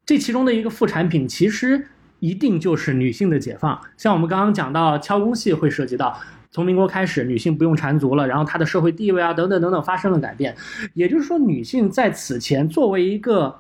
[0.06, 1.86] 这其中的一个副产品，其实
[2.20, 3.78] 一定就是女性的解放。
[3.98, 6.18] 像我们刚刚讲到敲工戏会涉及到，
[6.54, 10.56] 从民国开始，女性不用缠足了，然后她的社会地位啊等等等等发生了改变。
[10.94, 13.54] 也就是说，女性在此前作为一个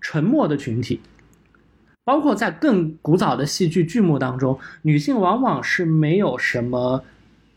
[0.00, 0.98] 沉默的群体，
[2.04, 7.04] 包括在更古早的戏剧剧目当中，女性往往是没有什么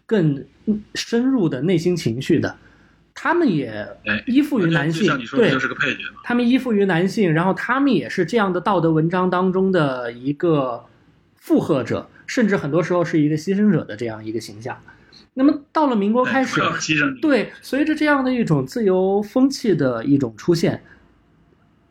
[0.05, 0.43] 更
[0.93, 2.53] 深入的内心情绪的，
[3.13, 6.19] 他们也哎依附于男性对就是个配角嘛。
[6.25, 10.83] 他们依附于男性，然后他们也是这样的道德文章当中的一个
[11.35, 14.77] 附和者，甚至很多时候是一个牺牲者的这样一个形象。
[15.33, 16.61] 那么到了民国开始
[17.21, 20.81] 对，随着这样的一种自由风气的一种出现，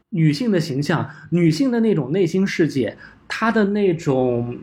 [0.08, 2.96] 女性的形象、女性的那种内心世界，
[3.28, 4.60] 她的那种，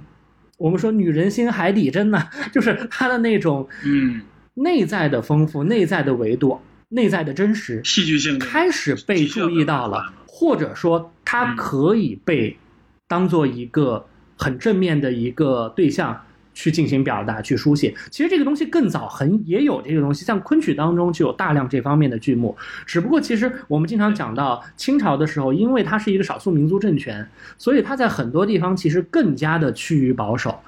[0.57, 4.21] 我们说女人心海底针呐、 就是她的那种嗯，
[4.55, 12.57] 内在的丰富、内在的维度、内在的真实，戏剧性开始被注意到了，或者说它可以被
[13.07, 14.07] 当做一个
[14.41, 16.19] 很正面的一个对象
[16.53, 17.95] 去进行表达、去书写。
[18.09, 22.57] 其实这个东西更早很也有这个东西，像昆曲当中就有大量这方面的剧目。
[22.87, 27.25] 只不过其实我们经常讲到清朝的时候，因为它是一个少数民族政权，
[27.57, 30.59] 所以它在很多地方其实更加的趋于保守，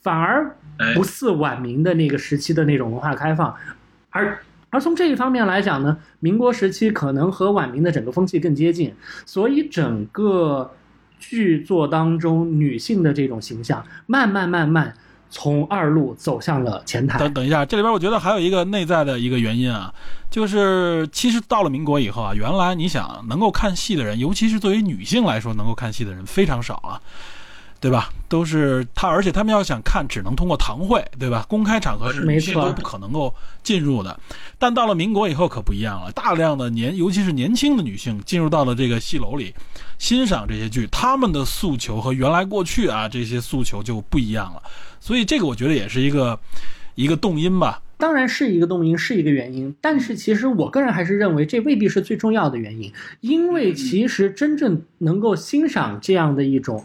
[0.00, 3.52] 反而哎不似晚明的那个时期的那种文化开放，
[4.10, 4.38] 而
[4.70, 8.94] 而从这一方面来讲呢，民国时期可能和晚明的整个风气更接近，
[9.26, 10.70] 所以整个
[11.18, 14.94] 剧作当中女性的这种形象，慢慢慢慢
[15.28, 17.34] 从二路走向了前台等。
[17.34, 19.92] 等一下，这里边我觉得还有一个内在的一个原因啊，
[20.30, 27.00] 就是其实到了民国以后啊，原来你想能够看戏的人，尤其是对于女性来说，能够看戏的人非常少啊，
[27.86, 28.10] 对吧？
[28.28, 31.46] 都是他，而且他们要想看，只能通过堂会，对吧？
[31.48, 33.32] 公开场合是没错女性都不可能够
[33.62, 34.18] 进入的。
[34.58, 39.54] 但到了民国以后可不一样了，大量的年，尤其是年轻的女性进入到了这个戏楼里，
[40.00, 44.60] 欣赏这些剧，他们的诉求和原来过去啊这些诉求就不一样了。
[44.98, 46.36] 所以这个我觉得也是一个
[46.96, 47.80] 一个动因吧。
[47.98, 56.84] 当然是一个动因，是一个原因，但是其实我个人还是认为这未必是最重要的原因，因为其实真正能够欣赏这样的一种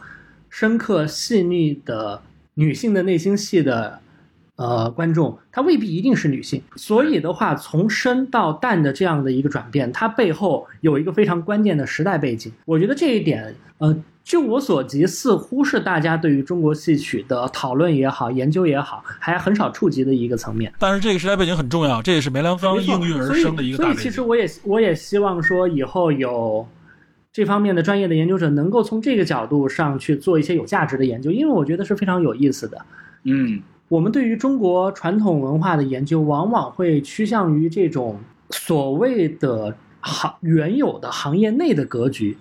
[0.52, 2.22] 深刻细腻的
[2.54, 3.99] 女性的内心戏的
[4.58, 6.62] 呃观众，她未必一定是女性。
[6.76, 12.52] 所以的话，从深到淡的这样的一个转变，它背后有一个非常关键的时代背景。
[12.66, 20.72] 我觉得这一点，呃，就我所及，似乎是大家对于中国戏曲的讨论也好、研究也好，还很少触及的一个层面。
[20.78, 23.86] 但是这个时代背景很重要，这也是梅兰芳应运而生的一个大。
[23.86, 26.68] 所以其实我也我也希望说，以后有
[27.34, 32.86] 这方面的专业的研究者能够从这个角度上去做一些有价值的研究，因为我觉得是非常有意思的。
[33.24, 38.18] 嗯我们对于中国传统文化的研究，往往会趋向于这种
[38.50, 42.38] 所谓的行原有的行业内的格局。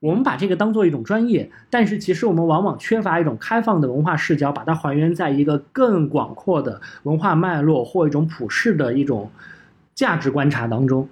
[0.00, 9.30] 我们把这个当做一种专业，但是其实我们往往缺乏一种开放的文化视角，把它还原在一个更广阔的文化脉络或一种普世的一种
[9.94, 11.08] 价值观察当中。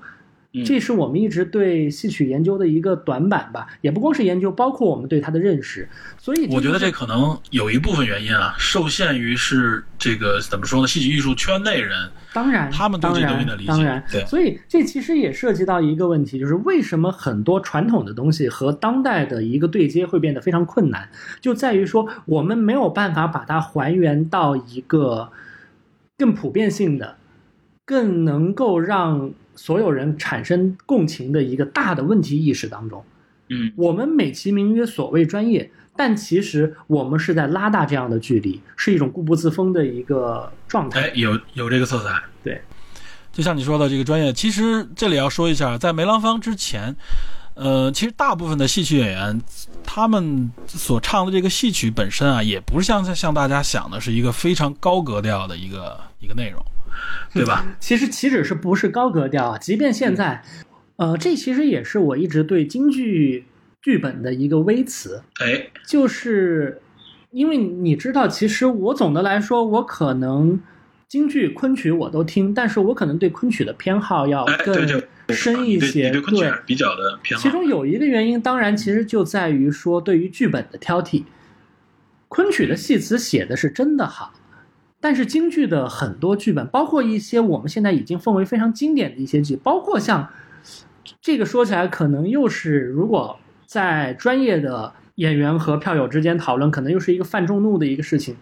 [0.54, 5.88] 嗯这是我们一直对戏曲研究的一个短板吧，也不光是研究，包括我们对它的认识。
[6.18, 10.86] 所以我觉得这可能有一部分原因啊，受限于是这个怎么说呢？
[10.86, 21.08] 戏曲艺术圈内人，当然，他们对这当然东西的理解当然，对所以这其实也涉及到一个问题，就是为什么很多传统的东西和当代的一个对接会变得非常困难，
[21.40, 25.30] 就在于说我们没有办法把它还原到一个
[26.18, 27.16] 更普遍性的、
[27.86, 33.04] 更能够让所有人产生共情的一个大的问题意识当中。
[33.48, 41.00] 嗯我们美其名曰所谓专业，但其实我们是在拉大这样的距离，是一种固步自封的一个状态。
[41.02, 42.62] 哎，有有这个色彩，对，
[43.30, 46.96] 就像你说的这个专业，其实这里要说一下，在梅兰芳之前，
[47.54, 49.38] 呃，其实大部分的戏曲演员，
[49.84, 56.64] 他们所唱的这个戏曲本身啊，也不是像像大家想的是一个非常高格调的一个一个内容，
[57.32, 57.64] 对吧？
[57.80, 59.58] 其实岂止是不是高格调啊？
[59.58, 60.42] 即便现在，
[60.96, 63.44] 呃，这其实也是我一直对京剧
[63.80, 66.80] 剧本的一个微词，哎，就是
[67.30, 70.60] 因为你知道，其实我总的来说，我可能
[71.08, 74.74] 京剧、昆曲我都听，但是我可能对昆曲的偏好要更，
[75.28, 76.10] 深一些。
[76.10, 77.50] 你对比较的偏好其。
[77.50, 81.24] 中有一个原因，当然其实就在于说对于剧本的挑剔。
[82.28, 84.32] 昆曲的戏词写的是真的好，
[85.02, 90.30] 但是京剧的很多剧本，包括一些我们现在已经奉为非常经典的一些剧，包括像
[91.20, 93.36] 这个说起来，可能又是如果
[93.66, 98.36] 在专业的演员和票友之间讨论，可能又是一个犯众怒的一个事情。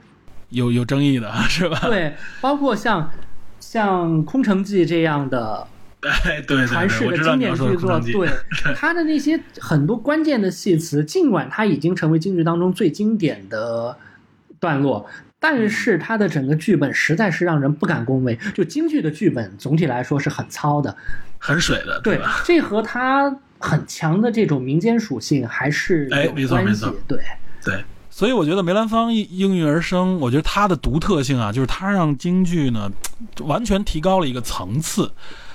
[0.50, 1.80] 有有争议的是吧？
[1.88, 3.10] 对，包括像
[3.58, 5.66] 像《空城计》这样的
[6.02, 7.98] 哎，对对对，传世的经典剧作。
[8.02, 8.28] 对
[8.74, 13.96] 他的那些很多关键的戏词，尽管它已经成为京剧当中最经典的
[14.58, 15.06] 段落，
[15.40, 18.38] 但是它的整个剧本实在是让人不敢恭维。
[18.54, 20.94] 就京剧的剧本总体来说是很糙的，
[21.38, 26.94] 很水的，对吧？，这和它很强的这种民间属性还是哎有关系没错没错。
[27.08, 27.18] 对，
[27.64, 32.90] 对，所以我觉得梅兰芳应应运而生，我觉得他的独特性啊，就是他让京剧呢
[33.40, 35.10] 完全提高了一个层次，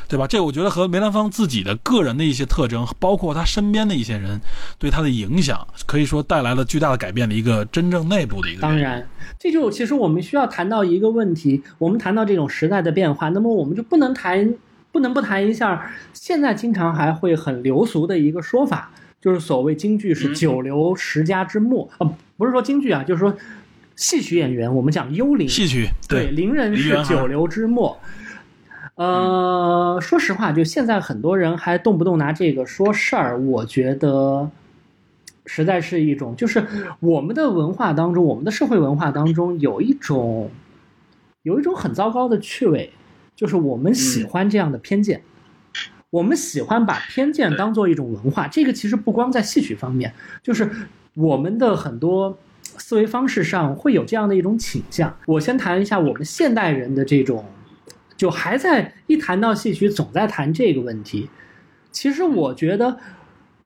[0.07, 0.27] 对吧？
[0.27, 4.39] 这我觉得和梅兰芳自己的个人的一些特征，包括他身边的一些人
[4.77, 8.61] 对他的影响，可以说带来了巨大的改变的一个真正内部的一个。
[8.61, 9.07] 当，然，
[9.39, 14.53] 这就其实我们需要谈到一个问题，我们谈到这种时代的变化，那么我们就不能谈，
[14.91, 18.91] 不能不谈一下现在经常还会很流俗的一个说法，
[19.21, 23.35] 就是所谓京剧是嗯九流十家之末，呃，不是说京剧啊，就是说
[23.95, 27.97] 戏曲演员，我们讲幽灵，戏曲对，伶人是九流之末。
[28.95, 34.49] 呃，说实话，就现在很多人还动不动拿这个说事儿，我觉得
[35.45, 36.65] 实在是一种，就是
[37.01, 40.49] 我们的文化当中，我们的社会文化当中有一种
[41.43, 42.91] 有一种很糟糕的趣味，
[43.35, 45.21] 就是我们喜欢这样的偏见。
[46.11, 50.69] 我们喜欢把偏见当做一种文化，这个其实不光在戏曲方面，就是
[51.15, 52.37] 我们的很多
[52.77, 55.13] 思维方式上会有这样的一种倾向。
[55.25, 57.43] 我先谈一下我们现代人的这种
[58.17, 61.29] 就还在一谈到戏曲，总在谈这个问题。
[61.91, 62.97] 其实我觉得，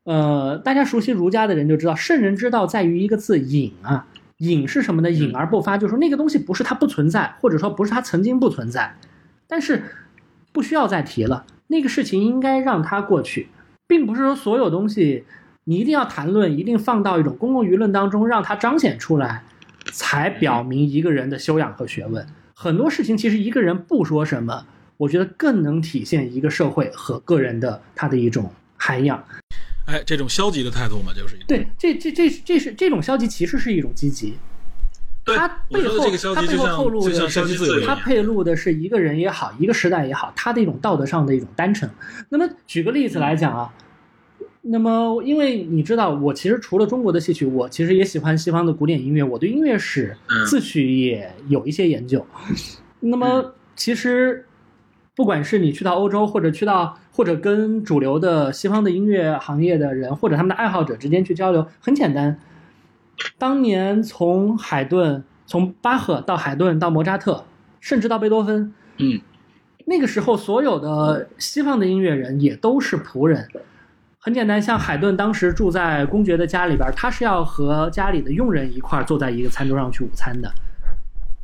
[0.03, 4.07] 呃，大家熟悉儒家的人就知道，圣人之道在于一个字“隐”啊。
[4.37, 5.11] 隐是什么呢？
[5.11, 8.95] 隐而不发，就是说那个东西不是它不存在，或者说不是它曾经不存在，
[9.47, 9.83] 但是
[10.53, 11.45] 不需要再提了。
[11.67, 13.49] 那个事情应该让它过去，
[13.85, 15.25] 并不是说所有东西
[15.65, 19.43] 你一定要谈论，一定放到一种公共舆论当中，让它彰显出来，
[19.91, 22.25] 才表明一个人的修养和学问。
[22.61, 24.65] 很多事情其实一个人不说什么，
[24.97, 29.23] 我觉得更能体现一个社会和个人的他的一种涵养。
[29.85, 34.37] 哎，这种消极的态度嘛，就是对，这这这这是这种消极，其实是一种积极。
[35.23, 36.05] 对它背后
[36.35, 41.89] 它背后透露的是极自由一样，它配录的是一个人也好，一个时代也好，他的一种道德上的一种单纯。
[42.27, 43.73] 那么举个例子来讲啊，
[44.71, 52.25] 那么因为你知道，我其实除了中国的戏曲，我其实也喜欢西方的古典音乐，我对音乐史、嗯自诩也有一些研究。
[52.99, 54.45] 那么其实。
[55.15, 62.39] 不管是你去到欧洲，或者去到，或者跟主流的西方的音乐行业的人，或者他们的爱好者之间去交流，很简单。
[63.37, 67.43] 当年从海顿，从巴赫到海顿到莫扎特，
[67.81, 69.19] 甚至到贝多芬，嗯，
[69.87, 73.45] 那个时候所有的西方的音乐人也都是仆人。
[74.21, 80.51] 很简单，像海顿当时住在公爵的家里边，他是要和家里的佣人一块儿坐在一个餐桌上去午餐的。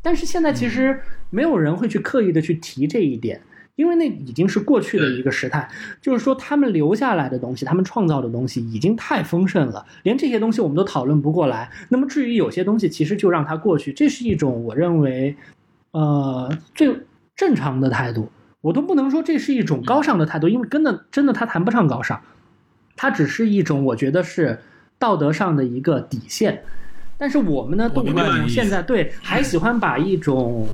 [0.02, 1.00] 但是现在其实
[1.30, 3.40] 没有人会去刻意的去提这一点，
[3.76, 5.70] 因为那已经是过去的一个时态。
[6.02, 11.72] 就是说，他们留下来的东西，他们创造的东西已经太丰盛了，连这些东西我们都讨论不过来。
[11.88, 15.34] 那么至于有些东西，其实就让它过去，这是一种我认为，
[15.92, 16.94] 呃，最
[17.38, 18.30] 正常的态度。
[18.60, 22.20] 我都不能说这是一种高尚的态度，因为真的真的他谈不上高尚，
[22.96, 24.60] 它只是一种我觉得是
[24.98, 26.64] 道德上的一个底线。
[27.18, 30.68] 但是我们的意思现在对还喜欢把一种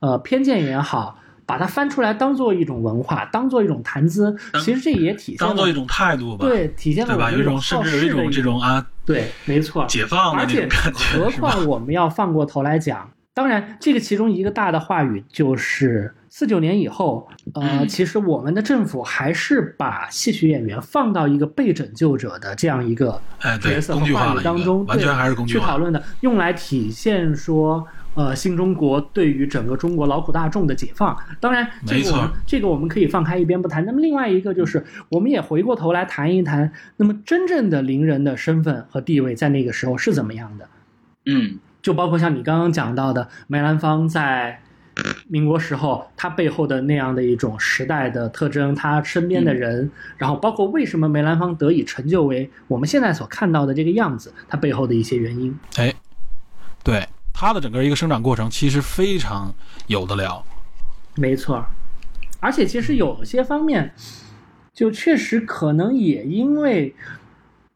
[0.00, 7.30] 呃偏见也好，把它翻出来当做一种文化，当做一种谈资，其实这也体现了当做一种态度吧，对体现了对吧？
[7.30, 11.30] 有一种甚好至有一种这种啊对，没错，解放的而且那种感觉，何？
[11.38, 23.20] 况我们要放过头来讲，当然，这个其中一个大的话语就是四九年以后，呃，嗯其实我们的政府还是把戏曲演员放到一个被拯救者的这样一个
[23.60, 25.52] 角，色和话语当中，完全对还是工具。
[25.52, 27.86] 去讨论的，用来体现说。
[28.16, 33.84] 呃，新中国对于整个中国劳苦大众的解放，当然，这个我们这个我们可以放开一边不谈。
[33.84, 40.66] 那么另外一个就是，我们也回过头来谈一谈，那么真正的伶人的身份和地位在那个时候是怎么样的？
[41.26, 44.60] 嗯，就包括像你刚刚讲到的梅兰芳在
[45.28, 55.56] 民国时候，他背后的那样的一种时代的特征，他身边的人，然后包括为什么梅兰芳得以成就为我们现在所看到的这个样子，他背后的一些原因。
[55.76, 55.94] 哎，
[56.82, 59.54] 对他的整个一个生长过程，其实非常
[59.86, 60.42] 有得了。
[61.14, 61.64] 没错，
[62.40, 63.94] 而且其实有些方面，
[64.74, 66.96] 就确实可能也因为，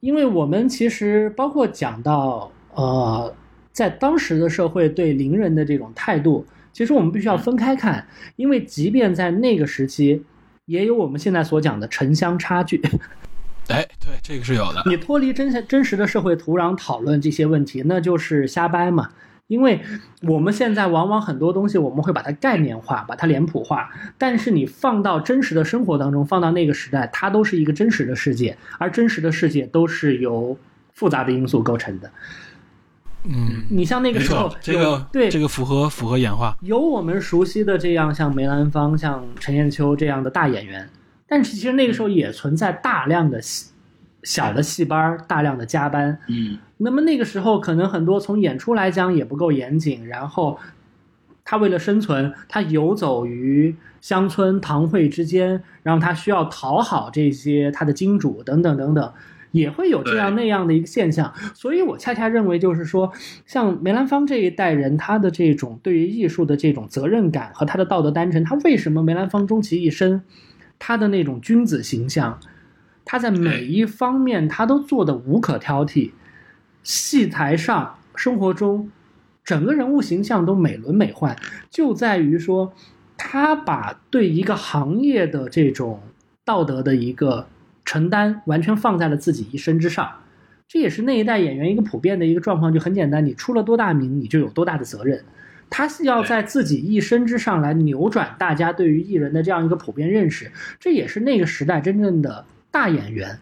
[0.00, 3.32] 因为我们其实包括讲到呃，
[3.72, 8.06] 在当时的社会对邻人的这种态度，其实我们必须要分开看，
[8.36, 10.22] 因为即便在那个时期，
[10.66, 12.80] 也有我们现在所讲的城乡差距。
[13.68, 14.82] 哎，对，这个是有的。
[14.86, 19.10] 你脱离真真实的社会土壤讨论这些问题，那就是瞎掰嘛。
[19.46, 19.80] 因为
[20.22, 30.56] 我们现在往往很多东西我们会把它概念化，把它脸谱化，但是你放到真实的生活当中，放到那个时代，它都是一个真实的世界，而真实的世界都是由
[30.92, 32.08] 复杂的因素构成的。
[33.24, 36.56] 嗯，你像那个时候，这个对这个符合符合演化。
[36.62, 40.88] 有我们熟悉的这样像梅兰芳、像陈砚秋这样的大演员，
[41.26, 43.70] 但是其实那个时候也存在大量的戏
[44.22, 46.18] 小的戏班，大量的加班。
[46.28, 50.58] 嗯，那么那个时候可能很多从演出来讲也不够严谨，然后
[51.44, 59.12] 他为了生存，他游走于乡村堂会之间，然后他需要讨好这些他的金主等等等等。
[59.52, 63.12] 也会有这样那样的一个现象，所以我恰恰认为，就是说，
[63.46, 70.22] 像梅兰芳这一代人，他的这种对于艺术的这种责任感和他的道德单纯，他为什么梅兰芳终其一生，
[70.78, 72.38] 他的那种君子形象，
[73.04, 76.12] 他在每一方面他都做的无可挑剔，
[76.82, 78.90] 戏台上、生活中，
[79.44, 81.34] 整个人物形象都美轮美奂，
[81.68, 82.72] 就在于说，
[83.16, 86.00] 他把对一个行业的这种
[86.44, 87.46] 道德的一个
[87.90, 90.08] 承担，完全放在了自己一身之上。
[90.68, 95.24] 这也是那一代演员一个普遍的一个状况，就很简单，你出了多大名，你就有多大的责任。
[95.68, 103.40] 他是要在自己一身之上来扭转大家对于艺人的这样一个普遍认识，这也是那个时代真正的大演员、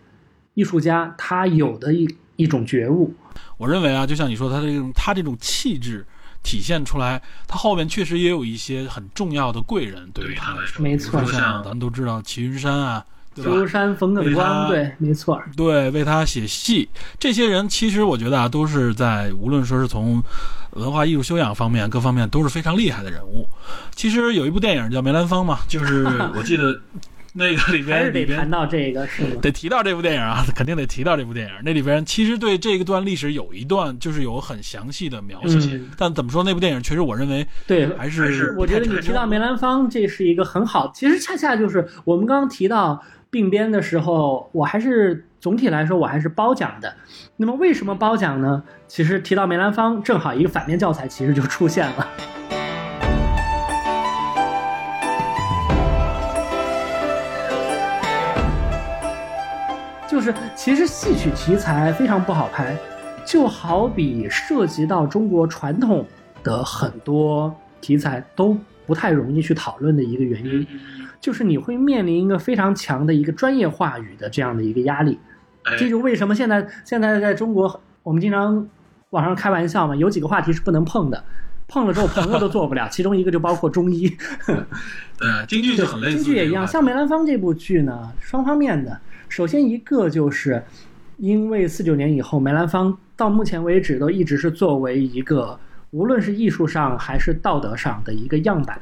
[0.55, 3.13] 艺术家他有的一一种觉悟。
[3.59, 6.07] 我认为啊，就像你说，他这种他这种气质，
[6.43, 13.05] 体现出来，他后面确实也有一些很重要的贵人对于他来说，没错比如说像像咱们都知道齐云山啊，
[13.43, 13.59] 对吧？
[13.59, 20.23] 周山、冯耿为他光，对，没错，对，为他写戏，这些人其实我觉得啊，都是在无论说是从
[20.73, 23.49] 文化艺术修养方面各方面都是非常厉害的人物。
[23.95, 26.05] 其实有一部电影叫《梅兰芳》嘛，就是
[26.37, 26.81] 我记得
[27.35, 29.29] 那个里还是边得谈到这个，是吗？
[29.41, 31.53] 得提到这部电影啊， 肯定得提到这部电影。
[31.65, 43.01] 那里边其实对这一段历史有一段就是有很详细的描写，嗯，但怎么说那部电影确实我认为对，还是我觉得你提到梅兰芳，这是一个很好，其实恰恰就是我们刚刚提到
[43.31, 46.95] 并编的时候，我还是总体来说我还是褒奖的。
[47.37, 48.63] 那么为什么褒奖呢？
[48.87, 52.09] 其实提到梅兰芳，正好一个反面教材其实就出现了。
[60.09, 62.75] 就是其实戏曲题材非常不好拍，
[63.27, 66.05] 就好比涉及到中国传统
[66.43, 68.57] 的很多题材都
[68.87, 70.67] 不太容易去讨论的一个原因，
[71.21, 75.19] 就是你会面临一个非常强的一个专业话语的这样的一个压力。
[75.65, 78.67] 哎这就为什么现在现在在中国，我们经常
[79.11, 81.23] 网上开玩笑嘛，有几个话题是不能碰的，
[81.67, 84.11] 碰了之后朋友都做不了，其中一个就包括中医。
[85.21, 88.99] 呃，京剧就很类似，京剧也一样，像梅兰芳这部剧呢，双方面的。
[89.29, 90.63] 首先一个就是
[91.19, 95.59] 因为四九年以后，梅兰芳到目前为止都一直是作为一个
[95.91, 98.81] 无论是艺术上还是道德上的一个样板。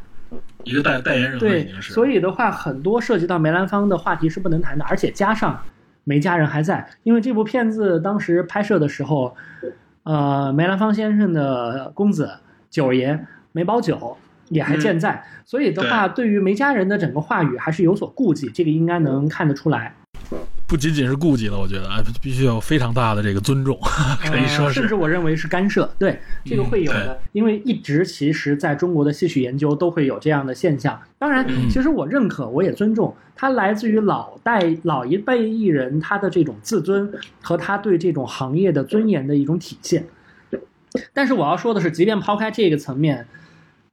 [0.64, 5.60] 一个代代言人对，所以的话，很多涉及到梅兰芳的话题是不能谈的，而且加上
[6.04, 9.36] 梅家人还在，因为这部片子当时拍摄的时候，
[10.02, 12.30] 呃，梅兰芳先生的公子
[12.68, 14.16] 九爷梅葆玖
[14.48, 19.94] 也还健在，所以的话，对于梅家人的整个话语还是有所顾忌，这个应该能看得出来。
[20.68, 23.78] 不仅仅是顾忌了，我觉得啊，必须有非常大的这个尊重，
[24.20, 31.00] 可以说是呃甚至我认为是干涉，对这个会有的，对因为一直其实在中国的戏曲研究都会有这样的现象。
[31.18, 40.04] 当然，嗯其实我认可，我也尊重，它来自于老代老一辈艺人他的这种自尊和他对这种行业的尊严的一种体现。
[41.12, 43.26] 但是我要说的是，即便抛开这个层面，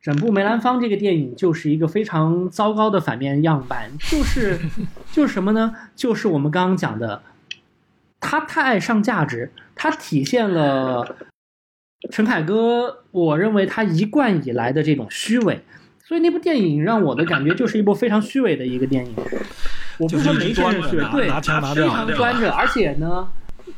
[0.04, 4.60] 整部《梅兰芳》这个电影就是一个非常糟糕的反面样板，就是
[5.14, 5.74] 就是什么呢？
[5.95, 7.24] 就是我们刚刚讲的，
[8.20, 11.16] 他太爱上价值，他体现了
[12.12, 15.64] 陈凯歌，我认为他一贯以来的这种虚伪。
[16.04, 19.16] 所以那部电影让我的感觉就是一部非常虚伪的一个电影。
[19.99, 23.26] 我不说梅先生虚伪，对，非常端着，而且呢，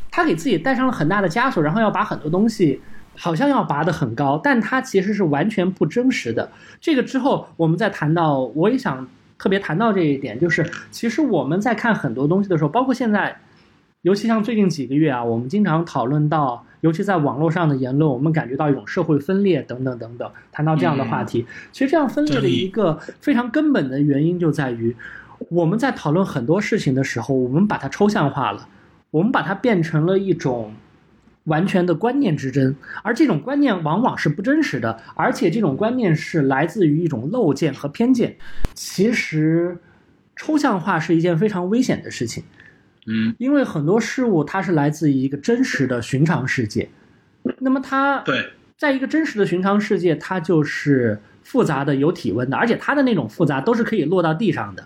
[0.10, 2.82] 他给自己带上了很大的枷锁，然后要把很多东西
[3.18, 6.52] 好像要拔得很高，但它其实是完全不真实的。
[6.80, 9.08] 这个之后，我们再谈到，我也想
[9.38, 13.38] 特别谈到这一点，就是其实我们在看很多东西的时候，包括现在，
[14.02, 24.96] 尤其像最近几个月啊，我们经常讨论到，尤其在网络上的言论，我们感觉到一种社会分裂等等等等，谈到这样的话题，其实这样分裂的一个非常根本的原因就在于。
[25.50, 28.70] 我们在讨论很多事情的时候，我们把它抽象化了，
[29.12, 30.72] 我们把它变成了一种
[31.46, 38.36] 完全的观念之争，而这种观念往往是不真实的，而且这种观念是来自于一种陋见和偏见。
[38.74, 39.78] 其实，
[40.36, 42.44] 抽象化是一件非常危险的事情，
[43.08, 46.90] 嗯，因为很多事物它是来自于一个真实的寻常世界，
[47.60, 54.84] 那么它对，在一个真实的寻常世界，它就是复杂的、有体温的，而且它的那种复杂都是可以落到地上的，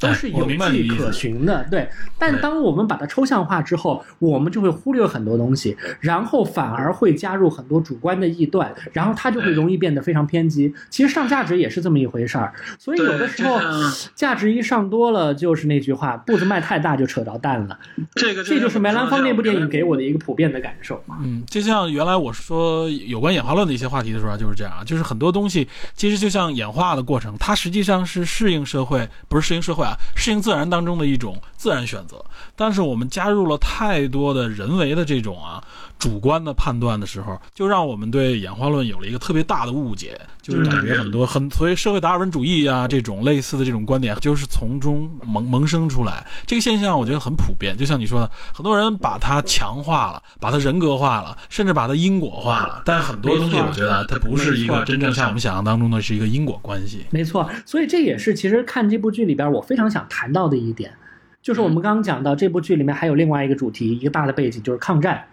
[0.00, 1.64] 都是有迹可循的。
[1.70, 1.88] 对，
[2.18, 10.74] 但当我们把它抽象化之后，我们就会忽略很多东西，然后反而会加入很多主观的臆断，然后它就会容易变得非常偏激。
[10.90, 13.60] 其实上价值也是这么一回事儿，所以有的时候
[14.16, 17.78] 价值一上多了，就是那句话，步子迈太大就扯着蛋了。
[18.16, 20.08] 这个这就是梅兰芳那部电影给我的。
[20.08, 21.04] 一个普遍的感受。
[21.22, 32.24] 嗯，就像原来我说有关演化论的一些话题的时候啊，就是这样啊，就是很多东西其实就像演化的过程，它实际上是适应社会，不是适应社会啊，适应自然当中的一种自然选择。
[32.54, 35.62] 但是我们加入了太多的人为的这种啊
[35.98, 46.26] 主观的判断的时候，就让我们对演化论有了一个特别大的误解，就是感觉很多很所以社会达尔文主义啊这种类似的这种观点，就是从中萌萌生出来。
[46.46, 52.82] 这个现象我觉得很普遍，就像你说的，很多人把它强化了，把它人格化了，甚至把它因果化了。
[52.84, 57.06] 但很多东西我觉得啊它不是一个真正像我们想象当中的是一个因果关系。
[57.10, 60.90] 没错，所以这也是其实看这部剧里边我非常想谈到的一点，
[61.40, 65.24] 就是我们刚刚讲到这部剧里面还有另外一个主题，一个大的背景就是抗战。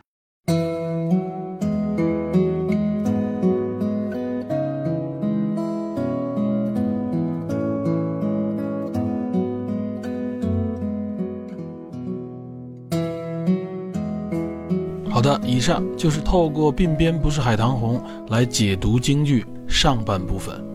[15.09, 20.74] 好的，的，以上就是透过鬓边不是海棠红来解读京剧上半部分。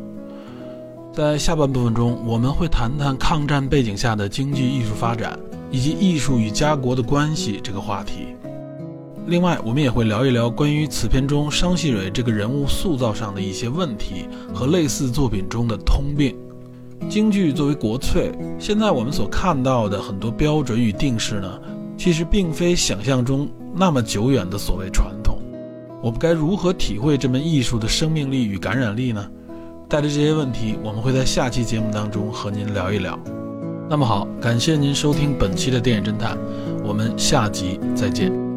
[1.12, 5.36] 在下半部分中，我们会谈谈抗战背景下的京剧艺术发展
[5.68, 8.28] 以及艺术与家国的关系这个话题。
[9.26, 16.36] 另外，我们也会聊一聊关于此片中商细蕊这个人物塑造上的一些问题和类似作品中的通病。
[17.08, 21.60] 京剧作为国粹，现在我们所看到的很多标准与定式呢，
[21.96, 25.38] 其实并非想象中那么久远的所谓传统。
[26.00, 29.28] 我们该如何体会这门艺术的生命力与感染力呢？
[29.90, 33.18] 带着这些问题，我们会在下期节目当中和您聊一聊。
[33.88, 36.38] 那么好，感谢您收听本期的电影侦探，
[36.84, 38.49] 我们下集再见。